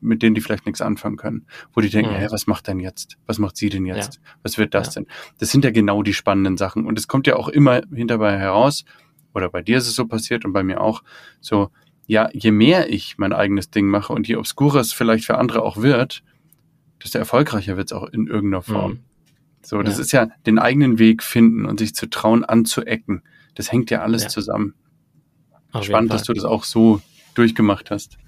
[0.00, 2.18] mit denen die vielleicht nichts anfangen können, wo die denken, mhm.
[2.18, 3.18] hä, was macht denn jetzt?
[3.26, 4.20] Was macht sie denn jetzt?
[4.22, 4.30] Ja.
[4.44, 5.08] Was wird das denn?
[5.38, 6.86] Das sind ja genau die spannenden Sachen.
[6.86, 8.84] Und es kommt ja auch immer hinterbei heraus,
[9.34, 11.02] oder bei dir ist es so passiert und bei mir auch,
[11.40, 11.70] so,
[12.06, 15.62] ja, je mehr ich mein eigenes Ding mache und je obskurer es vielleicht für andere
[15.62, 16.22] auch wird,
[17.02, 18.92] desto erfolgreicher wird es auch in irgendeiner Form.
[18.92, 19.04] Mhm.
[19.62, 20.00] So, das ja.
[20.00, 23.22] ist ja den eigenen Weg finden und sich zu trauen, anzuecken.
[23.54, 24.28] Das hängt ja alles ja.
[24.28, 24.74] zusammen.
[25.70, 27.00] Auf Spannend, dass du das auch so
[27.34, 28.18] durchgemacht hast.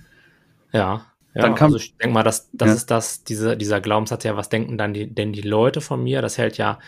[0.73, 2.75] Ja, ja, dann kam, also ich denke mal, das, das ja.
[2.75, 6.23] ist das, diese, dieser Glaubenssatz ja, was denken dann die, denn die Leute von mir?
[6.23, 6.79] Das hält ja,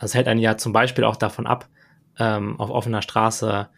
[0.00, 1.68] das hält einen ja zum Beispiel auch davon ab,
[2.18, 3.68] ähm, auf offener Straße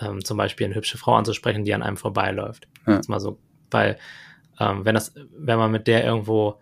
[0.00, 2.68] ähm, zum Beispiel eine hübsche Frau anzusprechen, die an einem vorbeiläuft.
[2.86, 2.94] Ja.
[2.94, 3.38] Jetzt mal so,
[3.70, 3.98] weil
[4.60, 6.60] ähm, wenn das, wenn man mit der irgendwo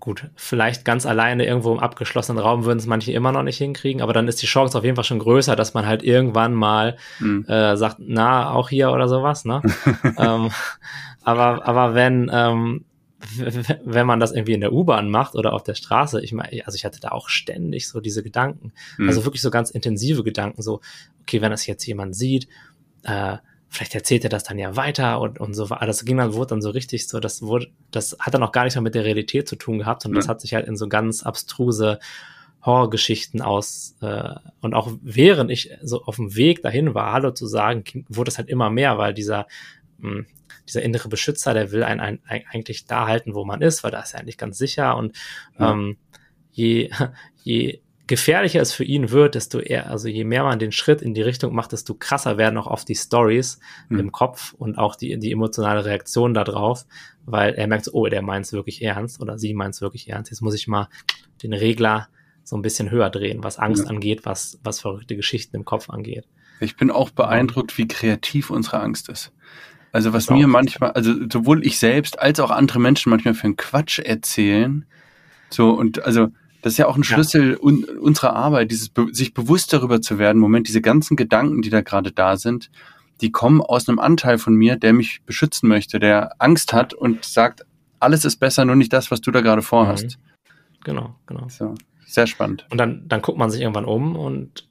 [0.00, 4.00] gut, vielleicht ganz alleine irgendwo im abgeschlossenen Raum würden es manche immer noch nicht hinkriegen,
[4.00, 6.96] aber dann ist die Chance auf jeden Fall schon größer, dass man halt irgendwann mal
[7.18, 7.44] mhm.
[7.46, 9.60] äh, sagt, na, auch hier oder sowas, ne?
[10.18, 10.50] ähm,
[11.22, 12.84] aber, aber wenn, ähm,
[13.84, 16.76] wenn man das irgendwie in der U-Bahn macht oder auf der Straße, ich meine, also
[16.76, 19.08] ich hatte da auch ständig so diese Gedanken, mhm.
[19.08, 20.80] also wirklich so ganz intensive Gedanken, so,
[21.20, 22.48] okay, wenn das jetzt jemand sieht,
[23.04, 23.36] äh,
[23.70, 25.86] vielleicht erzählt er das dann ja weiter und, und so weiter.
[25.86, 28.64] Das ging dann, wurde dann so richtig so, das wurde, das hat dann auch gar
[28.64, 30.20] nichts mehr mit der Realität zu tun gehabt, sondern mhm.
[30.20, 31.98] das hat sich halt in so ganz abstruse
[32.62, 37.46] Horrorgeschichten aus äh, und auch während ich so auf dem Weg dahin war, Hallo zu
[37.46, 39.46] sagen, wurde es halt immer mehr, weil dieser
[39.98, 40.26] mh, hm,
[40.70, 44.00] dieser innere Beschützer, der will einen, einen, eigentlich da halten, wo man ist, weil da
[44.00, 44.96] ist er eigentlich ganz sicher.
[44.96, 45.16] Und
[45.58, 45.72] ja.
[45.72, 45.96] ähm,
[46.52, 46.90] je,
[47.42, 47.80] je
[48.10, 51.22] gefährlicher es für ihn wird, desto eher, also je mehr man den Schritt in die
[51.22, 54.00] Richtung macht, desto krasser werden auch oft die Stories mhm.
[54.00, 56.86] im Kopf und auch die, die emotionale Reaktion darauf,
[57.24, 60.08] weil er merkt so, oh, der meint es wirklich ernst oder sie meint es wirklich
[60.08, 60.32] ernst.
[60.32, 60.88] Jetzt muss ich mal
[61.44, 62.08] den Regler
[62.42, 63.90] so ein bisschen höher drehen, was Angst ja.
[63.90, 66.26] angeht, was, was verrückte Geschichten im Kopf angeht.
[66.58, 69.32] Ich bin auch beeindruckt, wie kreativ unsere Angst ist.
[69.92, 73.56] Also was mir manchmal, also sowohl ich selbst als auch andere Menschen manchmal für einen
[73.56, 74.84] Quatsch erzählen.
[75.48, 76.30] So, und also
[76.62, 77.58] das ist ja auch ein Schlüssel ja.
[77.60, 81.80] un unserer Arbeit, dieses sich bewusst darüber zu werden, Moment, diese ganzen Gedanken, die da
[81.80, 82.70] gerade da sind,
[83.20, 87.24] die kommen aus einem Anteil von mir, der mich beschützen möchte, der Angst hat und
[87.24, 87.66] sagt,
[87.98, 90.18] alles ist besser, nur nicht das, was du da gerade vorhast.
[90.18, 90.80] Mhm.
[90.84, 91.48] Genau, genau.
[91.48, 91.74] So,
[92.06, 92.66] sehr spannend.
[92.70, 94.68] Und dann, dann guckt man sich irgendwann um und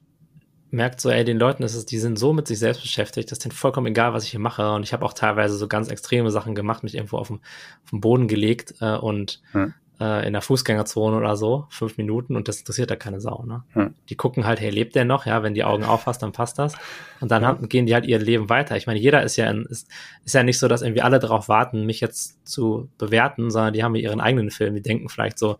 [0.71, 3.37] merkt so, ey, den Leuten ist es, die sind so mit sich selbst beschäftigt, das
[3.37, 4.71] ist denen vollkommen egal, was ich hier mache.
[4.71, 7.37] Und ich habe auch teilweise so ganz extreme Sachen gemacht, mich irgendwo auf dem,
[7.83, 9.73] auf dem Boden gelegt äh, und hm.
[9.99, 13.43] Äh, in der Fußgängerzone oder so, fünf Minuten und das interessiert da keine Sau.
[13.45, 13.63] Ne?
[13.73, 13.93] Hm.
[14.09, 15.25] Die gucken halt, hey, lebt der noch?
[15.25, 16.75] Ja, wenn die Augen aufhast, dann passt das.
[17.19, 18.77] Und dann haben, gehen die halt ihr Leben weiter.
[18.77, 19.89] Ich meine, jeder ist ja in, ist,
[20.23, 23.83] ist ja nicht so, dass irgendwie alle darauf warten, mich jetzt zu bewerten, sondern die
[23.83, 24.75] haben ja ihren eigenen Film.
[24.75, 25.57] Die denken vielleicht so,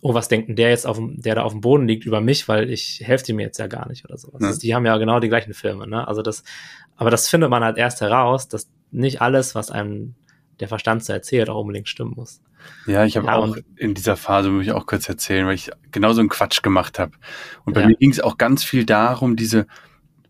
[0.00, 2.20] oh, was denkt denn der jetzt auf dem, der da auf dem Boden liegt über
[2.20, 4.40] mich, weil ich helfe mir jetzt ja gar nicht oder sowas.
[4.42, 4.48] Ja.
[4.48, 6.06] Also die haben ja genau die gleichen Filme, ne?
[6.06, 6.44] Also das,
[6.96, 10.14] aber das findet man halt erst heraus, dass nicht alles, was einem
[10.60, 12.42] der Verstand so erzählt, auch unbedingt stimmen muss.
[12.86, 15.70] Ja, ich habe ja, auch in dieser Phase, muss ich auch kurz erzählen, weil ich
[15.92, 17.12] genauso einen Quatsch gemacht habe.
[17.64, 17.88] Und bei ja.
[17.88, 19.66] mir ging es auch ganz viel darum, diese,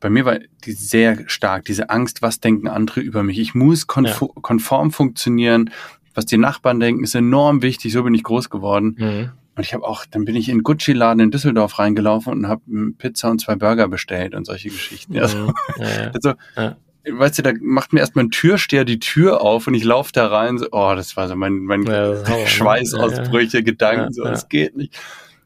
[0.01, 3.39] bei mir war die sehr stark, diese Angst, was denken andere über mich.
[3.39, 4.43] Ich muss konform, ja.
[4.43, 5.71] konform funktionieren.
[6.17, 7.93] Was die Nachbarn denken, ist enorm wichtig.
[7.93, 8.95] So bin ich groß geworden.
[8.99, 9.31] Mhm.
[9.57, 12.63] Und ich habe auch, dann bin ich in Gucci-Laden in Düsseldorf reingelaufen und habe
[12.99, 15.19] Pizza und zwei Burger bestellt und solche Geschichten.
[15.19, 15.55] Also, mhm.
[15.79, 16.77] ja, also ja.
[17.11, 20.27] weißt du, da macht mir erstmal ein Türsteher die Tür auf und ich laufe da
[20.27, 20.59] rein.
[20.59, 22.47] So, oh, das war so mein, mein ja, ne?
[22.47, 24.99] Schweißausbrüche, Gedanken, so, das geht nicht.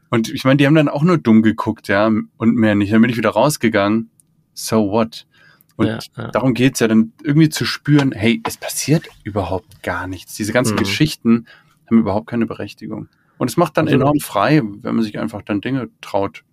[0.09, 2.91] Und ich meine, die haben dann auch nur dumm geguckt, ja, und mehr nicht.
[2.91, 4.09] Dann bin ich wieder rausgegangen.
[4.53, 5.27] So what?
[5.75, 6.27] Und ja, ja.
[6.31, 10.35] darum geht's ja dann irgendwie zu spüren, hey, es passiert überhaupt gar nichts.
[10.35, 10.79] Diese ganzen mhm.
[10.79, 11.45] Geschichten
[11.87, 13.07] haben überhaupt keine Berechtigung.
[13.37, 16.43] Und es macht dann also, enorm frei, wenn man sich einfach dann Dinge traut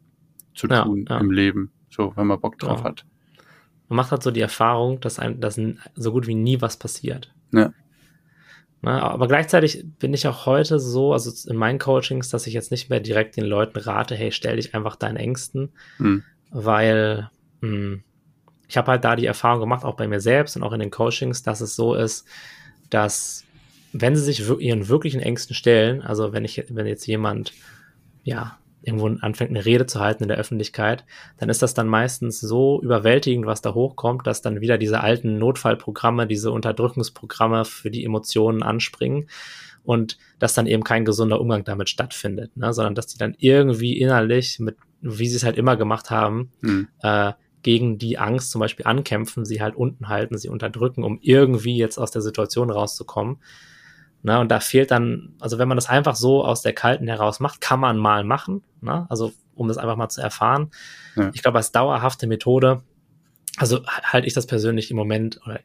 [0.54, 1.18] zu ja, tun ja.
[1.18, 1.72] im Leben.
[1.90, 2.84] So, wenn man Bock drauf ja.
[2.84, 3.04] hat.
[3.88, 5.60] Man macht halt so die Erfahrung, dass einem, dass
[5.94, 7.32] so gut wie nie was passiert.
[7.52, 7.72] Ja.
[8.82, 12.70] Na, aber gleichzeitig bin ich auch heute so, also in meinen Coachings, dass ich jetzt
[12.70, 16.22] nicht mehr direkt den Leuten rate, hey, stell dich einfach deinen Ängsten, hm.
[16.50, 17.30] weil
[17.60, 18.02] mh, hm,
[18.68, 20.90] ich habe halt da die Erfahrung gemacht, auch bei mir selbst und auch in den
[20.90, 22.26] Coachings, dass es so ist,
[22.90, 23.44] dass
[23.92, 27.52] wenn sie sich ihren wirklichen Ängsten stellen, also wenn ich, wenn jetzt jemand,
[28.24, 31.04] ja, irgendwo anfängt, eine Rede zu halten in der Öffentlichkeit,
[31.38, 35.38] dann ist das dann meistens so überwältigend, was da hochkommt, dass dann wieder diese alten
[35.38, 39.28] Notfallprogramme, diese Unterdrückungsprogramme für die Emotionen anspringen
[39.82, 42.72] und dass dann eben kein gesunder Umgang damit stattfindet, ne?
[42.72, 46.88] sondern dass die dann irgendwie innerlich mit, wie sie es halt immer gemacht haben, mhm.
[47.02, 47.32] äh,
[47.62, 51.98] gegen die Angst zum Beispiel ankämpfen, sie halt unten halten, sie unterdrücken, um irgendwie jetzt
[51.98, 53.38] aus der Situation rauszukommen.
[54.26, 57.38] Ne, und da fehlt dann, also wenn man das einfach so aus der Kalten heraus
[57.38, 59.06] macht, kann man mal machen, ne?
[59.08, 60.72] also um das einfach mal zu erfahren.
[61.14, 61.30] Ja.
[61.32, 62.82] Ich glaube, als dauerhafte Methode,
[63.56, 65.60] also halte ich das persönlich im Moment oder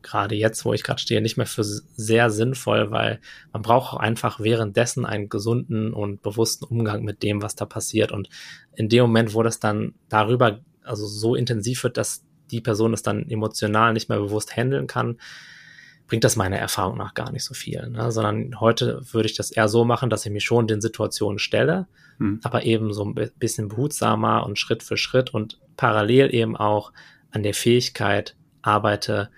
[0.00, 3.20] gerade jetzt, wo ich gerade stehe, nicht mehr für sehr sinnvoll, weil
[3.52, 8.10] man braucht auch einfach währenddessen einen gesunden und bewussten Umgang mit dem, was da passiert.
[8.10, 8.30] Und
[8.74, 13.02] in dem Moment, wo das dann darüber also so intensiv wird, dass die Person es
[13.02, 15.18] dann emotional nicht mehr bewusst handeln kann,
[16.12, 17.88] bringt das meiner Erfahrung nach gar nicht so viel.
[17.88, 18.12] Ne?
[18.12, 21.86] Sondern heute würde ich das eher so machen, dass ich mich schon den Situationen stelle,
[22.18, 22.38] hm.
[22.42, 26.92] aber eben so ein bisschen behutsamer und Schritt für Schritt und parallel eben auch
[27.30, 29.30] an der Fähigkeit arbeite,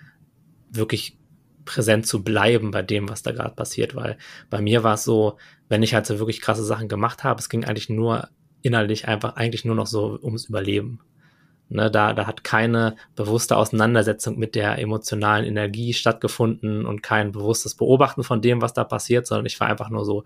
[0.69, 1.17] wirklich
[1.63, 4.17] präsent zu bleiben bei dem, was da gerade passiert, weil
[4.49, 5.37] bei mir war es so,
[5.69, 8.27] wenn ich halt so wirklich krasse Sachen gemacht habe, es ging eigentlich nur
[8.63, 10.99] innerlich einfach eigentlich nur noch so ums Überleben.
[11.67, 17.73] Ne, da, da hat keine bewusste Auseinandersetzung mit der emotionalen Energie stattgefunden und kein bewusstes
[17.73, 20.25] Beobachten von dem, was da passiert, sondern ich war einfach nur so,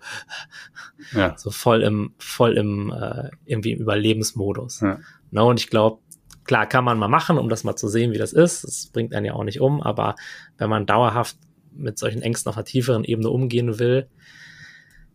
[1.14, 1.34] ja.
[1.38, 4.80] so voll im, voll im äh, irgendwie im Überlebensmodus.
[4.80, 4.98] Ja.
[5.30, 6.02] Ne, und ich glaube,
[6.44, 8.64] klar kann man mal machen, um das mal zu sehen, wie das ist.
[8.64, 10.16] Das bringt einen ja auch nicht um, aber
[10.58, 11.38] wenn man dauerhaft
[11.72, 14.08] mit solchen Ängsten auf einer tieferen Ebene umgehen will,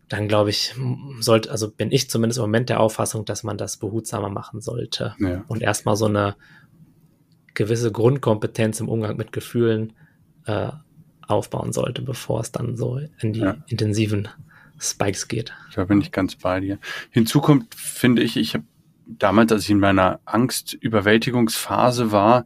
[0.07, 0.75] dann glaube ich,
[1.19, 5.15] sollte, also bin ich zumindest im Moment der Auffassung, dass man das behutsamer machen sollte
[5.19, 5.43] ja.
[5.47, 6.35] und erstmal so eine
[7.53, 9.93] gewisse Grundkompetenz im Umgang mit Gefühlen
[10.45, 10.69] äh,
[11.27, 13.57] aufbauen sollte, bevor es dann so in die ja.
[13.67, 14.27] intensiven
[14.79, 15.53] Spikes geht.
[15.73, 16.77] Da bin ich ganz bei dir.
[17.09, 18.65] Hinzu kommt, finde ich, ich habe
[19.07, 22.45] damals, als ich in meiner Angstüberwältigungsphase war,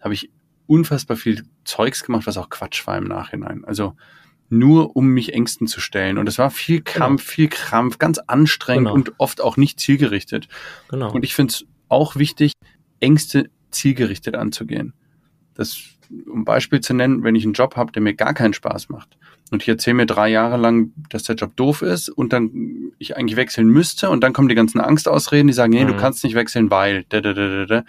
[0.00, 0.30] habe ich
[0.66, 3.64] unfassbar viel Zeugs gemacht, was auch Quatsch war im Nachhinein.
[3.64, 3.96] Also
[4.50, 6.18] nur um mich Ängsten zu stellen.
[6.18, 7.32] Und es war viel Kampf, genau.
[7.32, 8.94] viel Krampf, ganz anstrengend genau.
[8.94, 10.48] und oft auch nicht zielgerichtet.
[10.88, 11.12] Genau.
[11.12, 12.52] Und ich finde es auch wichtig,
[13.00, 14.92] Ängste zielgerichtet anzugehen.
[15.54, 15.78] Das
[16.26, 19.16] um Beispiel zu nennen, wenn ich einen Job habe, der mir gar keinen Spaß macht
[19.50, 23.16] und ich erzähle mir drei Jahre lang, dass der Job doof ist und dann ich
[23.16, 25.88] eigentlich wechseln müsste und dann kommen die ganzen Angstausreden, die sagen, nee, mhm.
[25.88, 27.84] du kannst nicht wechseln, weil, da, da, da, da,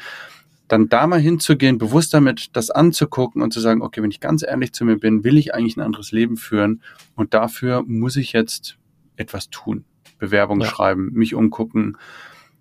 [0.71, 4.41] dann da mal hinzugehen, bewusst damit das anzugucken und zu sagen, okay, wenn ich ganz
[4.41, 6.81] ehrlich zu mir bin, will ich eigentlich ein anderes Leben führen
[7.15, 8.77] und dafür muss ich jetzt
[9.17, 9.83] etwas tun.
[10.17, 10.67] Bewerbung ja.
[10.67, 11.97] schreiben, mich umgucken,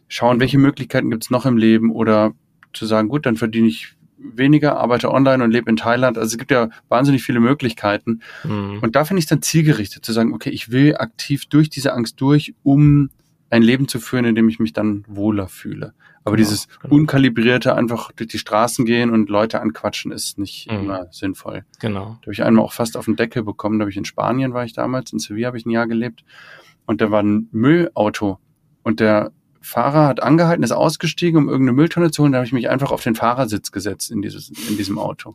[0.08, 2.32] schauen, welche Möglichkeiten gibt es noch im Leben oder
[2.72, 6.18] zu sagen, gut, dann verdiene ich weniger, arbeite online und lebe in Thailand.
[6.18, 8.22] Also es gibt ja wahnsinnig viele Möglichkeiten.
[8.42, 8.80] Mhm.
[8.82, 11.92] Und da finde ich es dann zielgerichtet zu sagen, okay, ich will aktiv durch diese
[11.92, 13.10] Angst durch, um
[13.50, 15.92] ein Leben zu führen, in dem ich mich dann wohler fühle.
[16.24, 16.94] Aber genau, dieses genau.
[16.94, 20.78] unkalibrierte einfach durch die Straßen gehen und Leute anquatschen ist nicht mhm.
[20.78, 21.64] immer sinnvoll.
[21.80, 22.18] Genau.
[22.20, 23.78] Da habe ich einmal auch fast auf den Deckel bekommen.
[23.78, 26.24] Da habe ich in Spanien war ich damals, in Sevilla habe ich ein Jahr gelebt
[26.86, 28.38] und da war ein Müllauto
[28.82, 29.32] und der
[29.62, 32.32] Fahrer hat angehalten, ist ausgestiegen, um irgendeine Mülltonne zu holen.
[32.32, 35.34] Da habe ich mich einfach auf den Fahrersitz gesetzt in, dieses, in diesem Auto.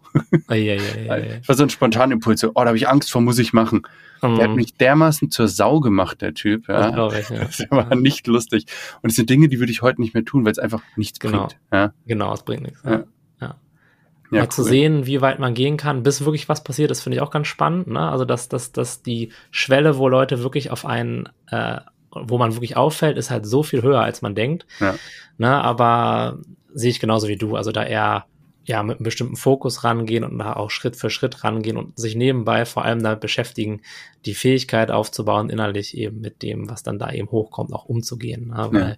[0.49, 1.47] Ja, ja, ja, ja.
[1.47, 2.39] war so ein Spontanimpuls.
[2.39, 3.83] So, oh, da habe ich Angst vor, muss ich machen.
[4.21, 4.35] Mhm.
[4.35, 6.67] Der hat mich dermaßen zur Sau gemacht, der Typ.
[6.67, 6.91] Ja.
[6.91, 7.43] Das, ich, ja.
[7.45, 8.65] das war nicht lustig.
[9.01, 11.19] Und es sind Dinge, die würde ich heute nicht mehr tun, weil es einfach nichts
[11.19, 11.47] genau.
[11.47, 11.57] bringt.
[11.71, 11.93] Ja.
[12.07, 12.81] Genau, es bringt nichts.
[12.83, 13.03] Ja.
[13.41, 14.39] Ja.
[14.39, 14.49] Mal cool.
[14.49, 17.29] zu sehen, wie weit man gehen kann, bis wirklich was passiert ist, finde ich auch
[17.29, 17.87] ganz spannend.
[17.87, 17.99] Ne?
[17.99, 21.77] Also, dass, dass, dass die Schwelle, wo Leute wirklich auf einen äh,
[22.15, 24.65] wo man wirklich auffällt, ist halt so viel höher, als man denkt.
[24.79, 24.95] Ja.
[25.37, 26.39] Ne, aber
[26.73, 27.55] sehe ich genauso wie du.
[27.55, 28.25] Also da eher
[28.65, 32.15] ja mit einem bestimmten Fokus rangehen und da auch Schritt für Schritt rangehen und sich
[32.15, 33.81] nebenbei vor allem damit beschäftigen,
[34.25, 38.47] die Fähigkeit aufzubauen, innerlich eben mit dem, was dann da eben hochkommt, auch umzugehen.
[38.47, 38.67] Ne?
[38.71, 38.95] Weil ja.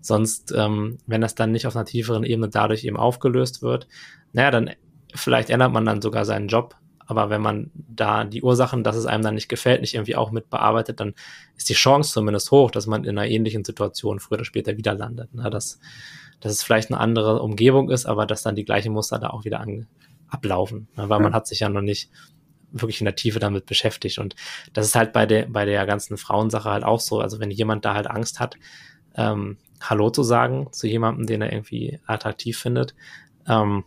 [0.00, 3.86] sonst, ähm, wenn das dann nicht auf einer tieferen Ebene dadurch eben aufgelöst wird,
[4.32, 4.70] naja, dann
[5.14, 6.76] vielleicht ändert man dann sogar seinen Job
[7.10, 10.30] aber wenn man da die Ursachen, dass es einem dann nicht gefällt, nicht irgendwie auch
[10.30, 11.14] mit bearbeitet, dann
[11.56, 14.94] ist die Chance zumindest hoch, dass man in einer ähnlichen Situation früher oder später wieder
[14.94, 15.34] landet.
[15.34, 15.50] Ne?
[15.50, 15.80] Dass,
[16.38, 19.44] dass es vielleicht eine andere Umgebung ist, aber dass dann die gleichen Muster da auch
[19.44, 19.88] wieder an,
[20.28, 20.86] ablaufen.
[20.96, 21.08] Ne?
[21.08, 21.24] Weil ja.
[21.24, 22.10] man hat sich ja noch nicht
[22.70, 24.20] wirklich in der Tiefe damit beschäftigt.
[24.20, 24.36] Und
[24.72, 27.18] das ist halt bei der, bei der ganzen Frauensache halt auch so.
[27.18, 28.54] Also wenn jemand da halt Angst hat,
[29.16, 32.94] ähm, Hallo zu sagen zu jemandem, den er irgendwie attraktiv findet,
[33.48, 33.82] ähm,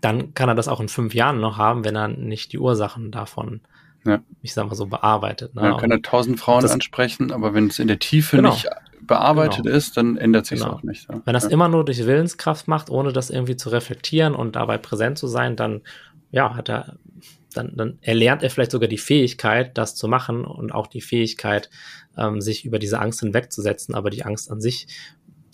[0.00, 3.10] dann kann er das auch in fünf Jahren noch haben, wenn er nicht die Ursachen
[3.10, 3.60] davon,
[4.04, 4.20] ja.
[4.40, 5.54] ich sag mal so, bearbeitet.
[5.54, 5.62] Ne?
[5.62, 8.68] Ja, kann er tausend Frauen das, ansprechen, aber wenn es in der Tiefe genau, nicht
[9.00, 9.76] bearbeitet genau.
[9.76, 10.74] ist, dann ändert sich genau.
[10.74, 11.08] auch nicht.
[11.08, 11.20] Ja.
[11.24, 14.78] Wenn er es immer nur durch Willenskraft macht, ohne das irgendwie zu reflektieren und dabei
[14.78, 15.82] präsent zu sein, dann
[16.30, 16.96] ja, hat er,
[17.54, 21.68] dann, dann erlernt er vielleicht sogar die Fähigkeit, das zu machen und auch die Fähigkeit,
[22.16, 23.94] ähm, sich über diese Angst hinwegzusetzen.
[23.94, 24.86] Aber die Angst an sich,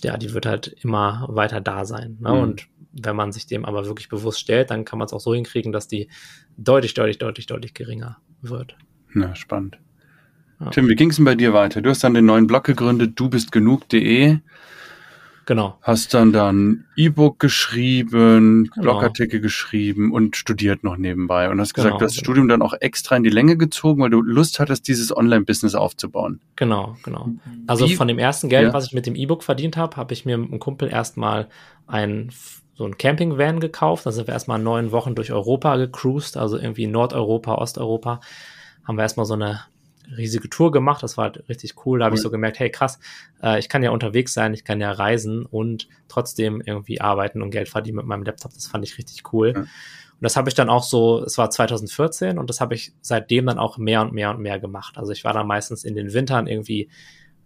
[0.03, 2.18] ja, die wird halt immer weiter da sein.
[2.20, 2.32] Ne?
[2.32, 2.41] Mhm.
[2.41, 5.34] Und wenn man sich dem aber wirklich bewusst stellt, dann kann man es auch so
[5.34, 6.09] hinkriegen, dass die
[6.57, 8.76] deutlich, deutlich, deutlich, deutlich geringer wird.
[9.12, 9.78] Na, spannend.
[10.61, 10.70] Ja.
[10.70, 11.82] Tim, wie ging es denn bei dir weiter?
[11.82, 14.39] Du hast dann den neuen Blog gegründet, du bist genug.de.
[15.49, 15.78] Genau.
[15.80, 18.82] Hast dann dann E-Book geschrieben, genau.
[18.82, 21.49] Blogartikel geschrieben und studiert noch nebenbei.
[21.49, 22.24] Und hast gesagt, genau, du hast das genau.
[22.24, 26.41] Studium dann auch extra in die Länge gezogen, weil du Lust hattest, dieses Online-Business aufzubauen.
[26.57, 27.30] Genau, genau.
[27.66, 27.97] Also Wie?
[27.97, 28.72] von dem ersten Geld, ja.
[28.74, 31.49] was ich mit dem E-Book verdient habe, habe ich mir mit einem Kumpel erstmal
[31.86, 32.30] ein
[32.79, 34.07] so ein Campingvan gekauft.
[34.07, 38.20] Da sind wir erstmal neun Wochen durch Europa gecruised, also irgendwie Nordeuropa, Osteuropa.
[38.85, 39.62] Haben wir erstmal so eine
[40.16, 41.03] riesige Tour gemacht.
[41.03, 41.99] Das war halt richtig cool.
[41.99, 43.01] Da habe ich so gemerkt, hey krass,
[43.43, 47.51] äh, ich kann ja unterwegs sein, ich kann ja reisen und trotzdem irgendwie arbeiten und
[47.51, 48.55] Geld verdienen mit meinem Laptop.
[48.55, 49.55] Das fand ich richtig cool.
[49.57, 49.61] Ja.
[49.62, 53.47] Und das habe ich dann auch so, es war 2014 und das habe ich seitdem
[53.47, 54.99] dann auch mehr und mehr und mehr gemacht.
[54.99, 56.91] Also ich war dann meistens in den Wintern irgendwie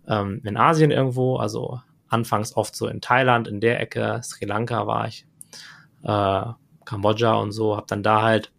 [0.07, 1.81] ähm, in Asien irgendwo, also
[2.13, 5.27] anfangs oft so in Thailand, in der Ecke, Sri Lanka war ich,
[6.03, 6.45] äh,
[6.85, 8.53] Kambodscha und so, habe dann da halt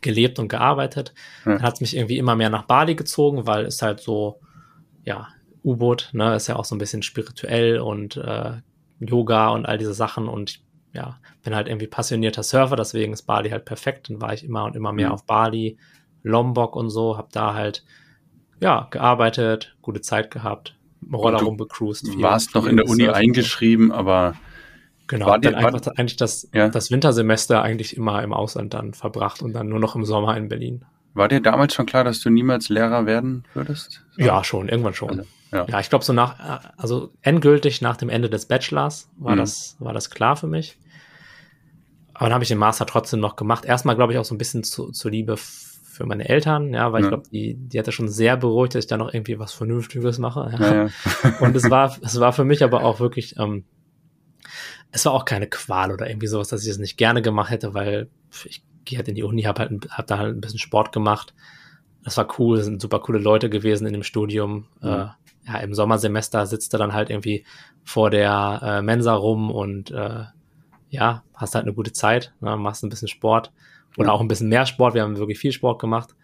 [0.00, 1.14] gelebt und gearbeitet.
[1.44, 1.52] Ja.
[1.52, 4.40] Dann hat es mich irgendwie immer mehr nach Bali gezogen, weil es halt so,
[5.04, 5.28] ja,
[5.62, 8.60] U-Boot, ne, ist ja auch so ein bisschen spirituell und äh,
[9.00, 13.22] Yoga und all diese Sachen und ich, ja, bin halt irgendwie passionierter Surfer, deswegen ist
[13.22, 14.08] Bali halt perfekt.
[14.08, 15.14] Dann war ich immer und immer mehr mhm.
[15.14, 15.76] auf Bali,
[16.22, 17.84] Lombok und so, habe da halt,
[18.60, 20.76] ja, gearbeitet, gute Zeit gehabt,
[21.12, 22.06] Roller rumgecruised.
[22.06, 24.34] Du warst noch in der Uni eingeschrieben, aber
[25.06, 26.68] Genau, war dann einfach eigentlich das, ja.
[26.68, 30.48] das Wintersemester eigentlich immer im Ausland dann verbracht und dann nur noch im Sommer in
[30.48, 30.84] Berlin.
[31.12, 34.02] War dir damals schon klar, dass du niemals Lehrer werden würdest?
[34.16, 34.22] So?
[34.22, 35.10] Ja, schon, irgendwann schon.
[35.10, 35.66] Also, ja.
[35.68, 35.80] ja.
[35.80, 39.40] ich glaube so nach, also endgültig nach dem Ende des Bachelors war mhm.
[39.40, 40.78] das, war das klar für mich.
[42.14, 43.64] Aber dann habe ich den Master trotzdem noch gemacht.
[43.64, 45.36] Erstmal, glaube ich, auch so ein bisschen zu, zur Liebe
[45.94, 47.06] für meine Eltern, ja, weil ja.
[47.06, 50.18] ich glaube, die, die hatte schon sehr beruhigt, dass ich da noch irgendwie was Vernünftiges
[50.18, 50.52] mache.
[50.58, 50.74] Ja.
[50.74, 50.90] Ja,
[51.40, 53.64] und es war, es war für mich aber auch wirklich, ähm,
[54.90, 57.50] es war auch keine Qual oder irgendwie sowas, dass ich es das nicht gerne gemacht
[57.50, 58.08] hätte, weil
[58.44, 61.32] ich gehe halt in die Uni, habe halt, hab da halt ein bisschen Sport gemacht.
[62.02, 64.66] Das war cool, sind super coole Leute gewesen in dem Studium.
[64.80, 64.88] Mhm.
[64.88, 65.06] Äh,
[65.46, 67.44] ja, im Sommersemester sitzt er dann halt irgendwie
[67.84, 70.24] vor der äh, Mensa rum und äh,
[70.90, 73.52] ja, hast halt eine gute Zeit, ne, machst ein bisschen Sport
[73.96, 74.12] oder ja.
[74.12, 74.94] auch ein bisschen mehr Sport.
[74.94, 76.14] Wir haben wirklich viel Sport gemacht.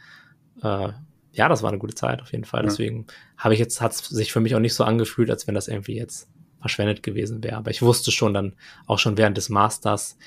[0.62, 0.88] Äh,
[1.32, 2.60] ja, das war eine gute Zeit auf jeden Fall.
[2.60, 2.68] Ja.
[2.68, 3.06] Deswegen
[3.36, 5.68] habe ich jetzt, hat es sich für mich auch nicht so angefühlt, als wenn das
[5.68, 6.28] irgendwie jetzt
[6.60, 7.56] verschwendet gewesen wäre.
[7.56, 8.54] Aber ich wusste schon dann
[8.86, 10.18] auch schon während des Masters,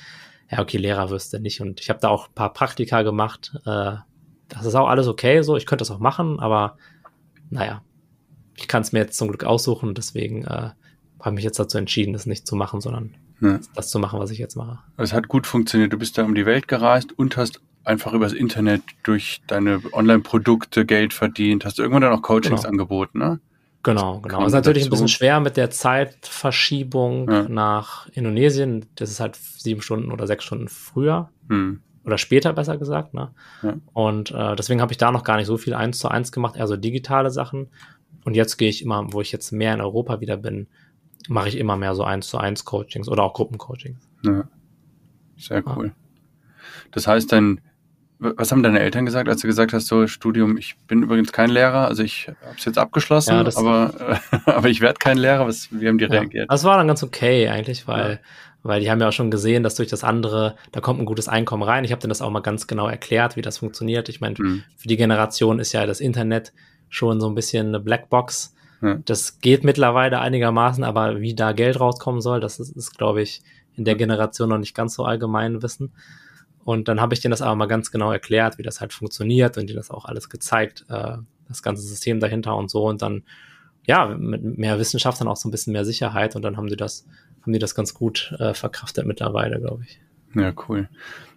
[0.49, 1.61] ja, okay, Lehrer wirst du nicht.
[1.61, 3.53] Und ich habe da auch ein paar Praktika gemacht.
[3.65, 3.95] Äh,
[4.49, 5.57] das ist auch alles okay so.
[5.57, 6.77] Ich könnte das auch machen, aber
[7.49, 7.83] naja,
[8.55, 9.95] ich kann es mir jetzt zum Glück aussuchen.
[9.95, 10.71] Deswegen äh,
[11.19, 13.59] habe mich jetzt dazu entschieden, das nicht zu machen, sondern ja.
[13.75, 14.79] das zu machen, was ich jetzt mache.
[14.97, 15.93] Es hat gut funktioniert.
[15.93, 20.85] Du bist da um die Welt gereist und hast einfach übers Internet durch deine Online-Produkte
[20.85, 21.65] Geld verdient.
[21.65, 22.69] Hast du irgendwann dann auch Coachings genau.
[22.69, 23.39] angeboten, ne?
[23.83, 24.39] Genau, genau.
[24.39, 24.89] Das ist natürlich dazu.
[24.89, 27.43] ein bisschen schwer mit der Zeitverschiebung ja.
[27.49, 28.85] nach Indonesien.
[28.95, 31.29] Das ist halt sieben Stunden oder sechs Stunden früher.
[31.49, 31.81] Hm.
[32.05, 33.13] Oder später, besser gesagt.
[33.13, 33.31] Ne?
[33.61, 33.75] Ja.
[33.91, 36.55] Und äh, deswegen habe ich da noch gar nicht so viel eins zu eins gemacht,
[36.55, 37.69] eher so digitale Sachen.
[38.23, 40.67] Und jetzt gehe ich immer, wo ich jetzt mehr in Europa wieder bin,
[41.29, 43.99] mache ich immer mehr so eins zu eins Coachings oder auch Gruppencoachings.
[44.23, 44.47] Ja.
[45.37, 45.87] Sehr cool.
[45.87, 45.93] Ja.
[46.91, 47.61] Das heißt, dein
[48.23, 51.49] was haben deine Eltern gesagt, als du gesagt hast, so Studium, ich bin übrigens kein
[51.49, 55.45] Lehrer, also ich habe es jetzt abgeschlossen, ja, aber, äh, aber ich werde kein Lehrer.
[55.47, 56.11] Was, wie haben die ja.
[56.11, 56.49] reagiert?
[56.49, 58.19] Das war dann ganz okay eigentlich, weil, ja.
[58.63, 61.27] weil die haben ja auch schon gesehen, dass durch das andere, da kommt ein gutes
[61.27, 61.83] Einkommen rein.
[61.83, 64.09] Ich habe denen das auch mal ganz genau erklärt, wie das funktioniert.
[64.09, 64.63] Ich meine, mhm.
[64.77, 66.53] für die Generation ist ja das Internet
[66.89, 68.55] schon so ein bisschen eine Blackbox.
[68.83, 68.99] Ja.
[69.05, 73.41] Das geht mittlerweile einigermaßen, aber wie da Geld rauskommen soll, das ist, ist glaube ich,
[73.75, 75.93] in der Generation noch nicht ganz so allgemein wissen.
[76.65, 79.57] Und dann habe ich denen das aber mal ganz genau erklärt, wie das halt funktioniert
[79.57, 81.17] und denen das auch alles gezeigt, äh,
[81.47, 82.87] das ganze System dahinter und so.
[82.87, 83.23] Und dann,
[83.87, 86.75] ja, mit mehr Wissenschaft dann auch so ein bisschen mehr Sicherheit und dann haben die
[86.75, 87.05] das,
[87.41, 89.99] haben die das ganz gut äh, verkraftet mittlerweile, glaube ich.
[90.35, 90.89] Ja, cool.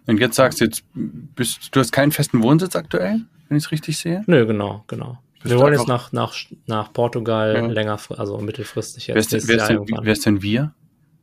[0.05, 3.71] Und jetzt sagst du jetzt, bist, du hast keinen festen Wohnsitz aktuell, wenn ich es
[3.71, 4.23] richtig sehe?
[4.27, 5.19] Nö, genau, genau.
[5.43, 6.33] Wir wollen jetzt nach, nach,
[6.65, 7.65] nach Portugal ja.
[7.67, 9.31] länger, also mittelfristig jetzt.
[9.31, 10.73] Wer ist, wer, ist denn, wer ist denn wir?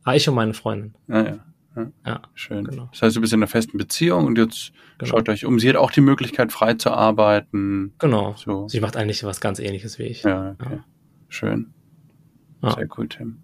[0.03, 0.93] Ah, ich und meine Freundin.
[1.09, 1.39] Ah, ja.
[2.05, 2.63] Ja, schön.
[2.63, 2.87] Genau.
[2.91, 5.09] Das heißt, du bist in einer festen Beziehung und jetzt genau.
[5.09, 5.59] schaut euch um.
[5.59, 7.93] Sie hat auch die Möglichkeit, frei zu arbeiten.
[7.99, 8.33] Genau.
[8.37, 8.67] So.
[8.69, 10.23] Sie macht eigentlich was ganz ähnliches wie ich.
[10.23, 10.75] Ja, okay.
[10.75, 10.85] Ja.
[11.27, 11.73] Schön.
[12.63, 12.75] Ja.
[12.75, 13.43] Sehr cool, Tim.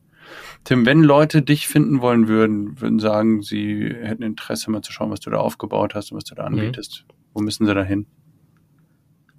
[0.64, 5.12] Tim, wenn Leute dich finden wollen würden, würden sagen, sie hätten Interesse, mal zu schauen,
[5.12, 6.60] was du da aufgebaut hast und was du da mhm.
[6.60, 7.06] anbietest.
[7.08, 7.14] Mhm.
[7.34, 8.06] Wo müssen sie da hin?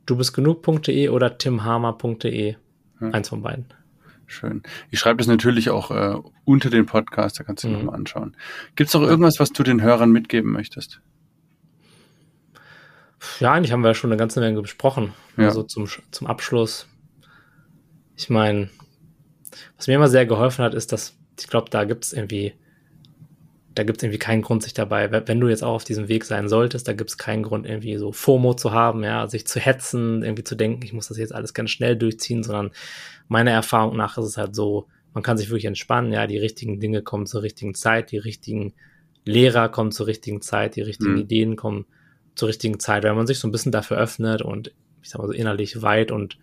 [0.06, 2.56] Du bist genug.de oder timhamer.de.
[3.00, 3.10] Ja.
[3.10, 3.66] Eins von beiden.
[4.26, 4.62] Schön.
[4.90, 7.74] Ich schreibe das natürlich auch äh, unter den Podcast, da kannst du mhm.
[7.74, 8.36] nochmal anschauen.
[8.76, 11.00] Gibt es noch irgendwas, was du den Hörern mitgeben möchtest?
[13.40, 15.12] Ja, eigentlich haben wir ja schon eine ganze Menge besprochen.
[15.36, 15.46] Ja.
[15.46, 16.88] Also zum, zum Abschluss.
[18.16, 18.70] Ich meine,
[19.76, 22.54] was mir immer sehr geholfen hat, ist, dass ich glaube, da gibt es irgendwie
[23.74, 26.24] da gibt es irgendwie keinen Grund, sich dabei, wenn du jetzt auch auf diesem Weg
[26.24, 29.60] sein solltest, da gibt es keinen Grund, irgendwie so FOMO zu haben, ja, sich zu
[29.60, 32.70] hetzen, irgendwie zu denken, ich muss das jetzt alles ganz schnell durchziehen, sondern
[33.28, 36.80] meiner Erfahrung nach ist es halt so, man kann sich wirklich entspannen, ja, die richtigen
[36.80, 38.74] Dinge kommen zur richtigen Zeit, die richtigen
[39.24, 41.20] Lehrer kommen zur richtigen Zeit, die richtigen mhm.
[41.20, 41.86] Ideen kommen
[42.34, 43.04] zur richtigen Zeit.
[43.04, 46.10] Wenn man sich so ein bisschen dafür öffnet und ich sag mal so innerlich weit
[46.10, 46.38] und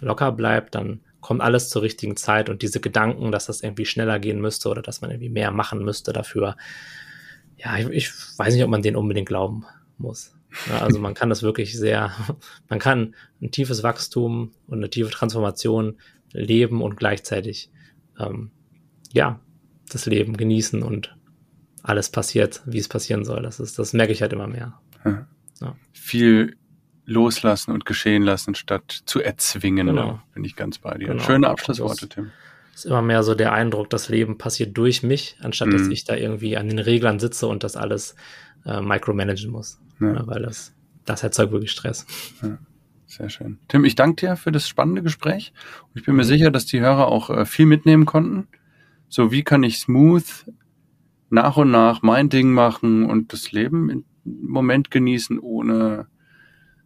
[0.00, 4.18] locker bleibt, dann kommt alles zur richtigen Zeit und diese Gedanken, dass das irgendwie schneller
[4.18, 6.56] gehen müsste oder dass man irgendwie mehr machen müsste dafür,
[7.58, 9.66] ja, ich, ich weiß nicht, ob man den unbedingt glauben
[9.98, 10.34] muss.
[10.70, 12.12] Ja, also man kann das wirklich sehr,
[12.70, 15.98] man kann ein tiefes Wachstum und eine tiefe Transformation
[16.32, 17.70] leben und gleichzeitig,
[18.18, 18.50] ähm,
[19.12, 19.38] ja,
[19.92, 21.14] das Leben genießen und
[21.82, 23.42] alles passiert, wie es passieren soll.
[23.42, 24.80] Das ist, das merke ich halt immer mehr.
[25.60, 25.76] Ja.
[25.92, 26.56] Viel
[27.08, 29.88] loslassen und geschehen lassen, statt zu erzwingen.
[29.88, 30.20] Genau.
[30.34, 31.08] Bin ich ganz bei dir.
[31.08, 31.22] Genau.
[31.22, 32.30] Schöne Abschlussworte, Tim.
[32.74, 35.72] Ist immer mehr so der Eindruck, das Leben passiert durch mich, anstatt mhm.
[35.72, 38.14] dass ich da irgendwie an den Reglern sitze und das alles
[38.64, 39.80] äh, micromanagen muss.
[40.00, 40.14] Ja.
[40.14, 42.06] Ja, weil das, das erzeugt wirklich Stress.
[42.42, 42.58] Ja.
[43.06, 43.58] Sehr schön.
[43.68, 45.54] Tim, ich danke dir für das spannende Gespräch.
[45.84, 48.48] Und ich bin mir sicher, dass die Hörer auch äh, viel mitnehmen konnten.
[49.08, 50.44] So, wie kann ich smooth
[51.30, 56.06] nach und nach mein Ding machen und das Leben im Moment genießen, ohne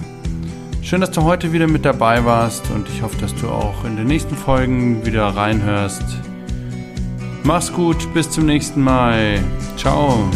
[0.82, 3.96] Schön, dass du heute wieder mit dabei warst und ich hoffe, dass du auch in
[3.96, 6.29] den nächsten Folgen wieder reinhörst.
[7.43, 9.43] Mach's gut, bis zum nächsten Mal.
[9.76, 10.30] Ciao.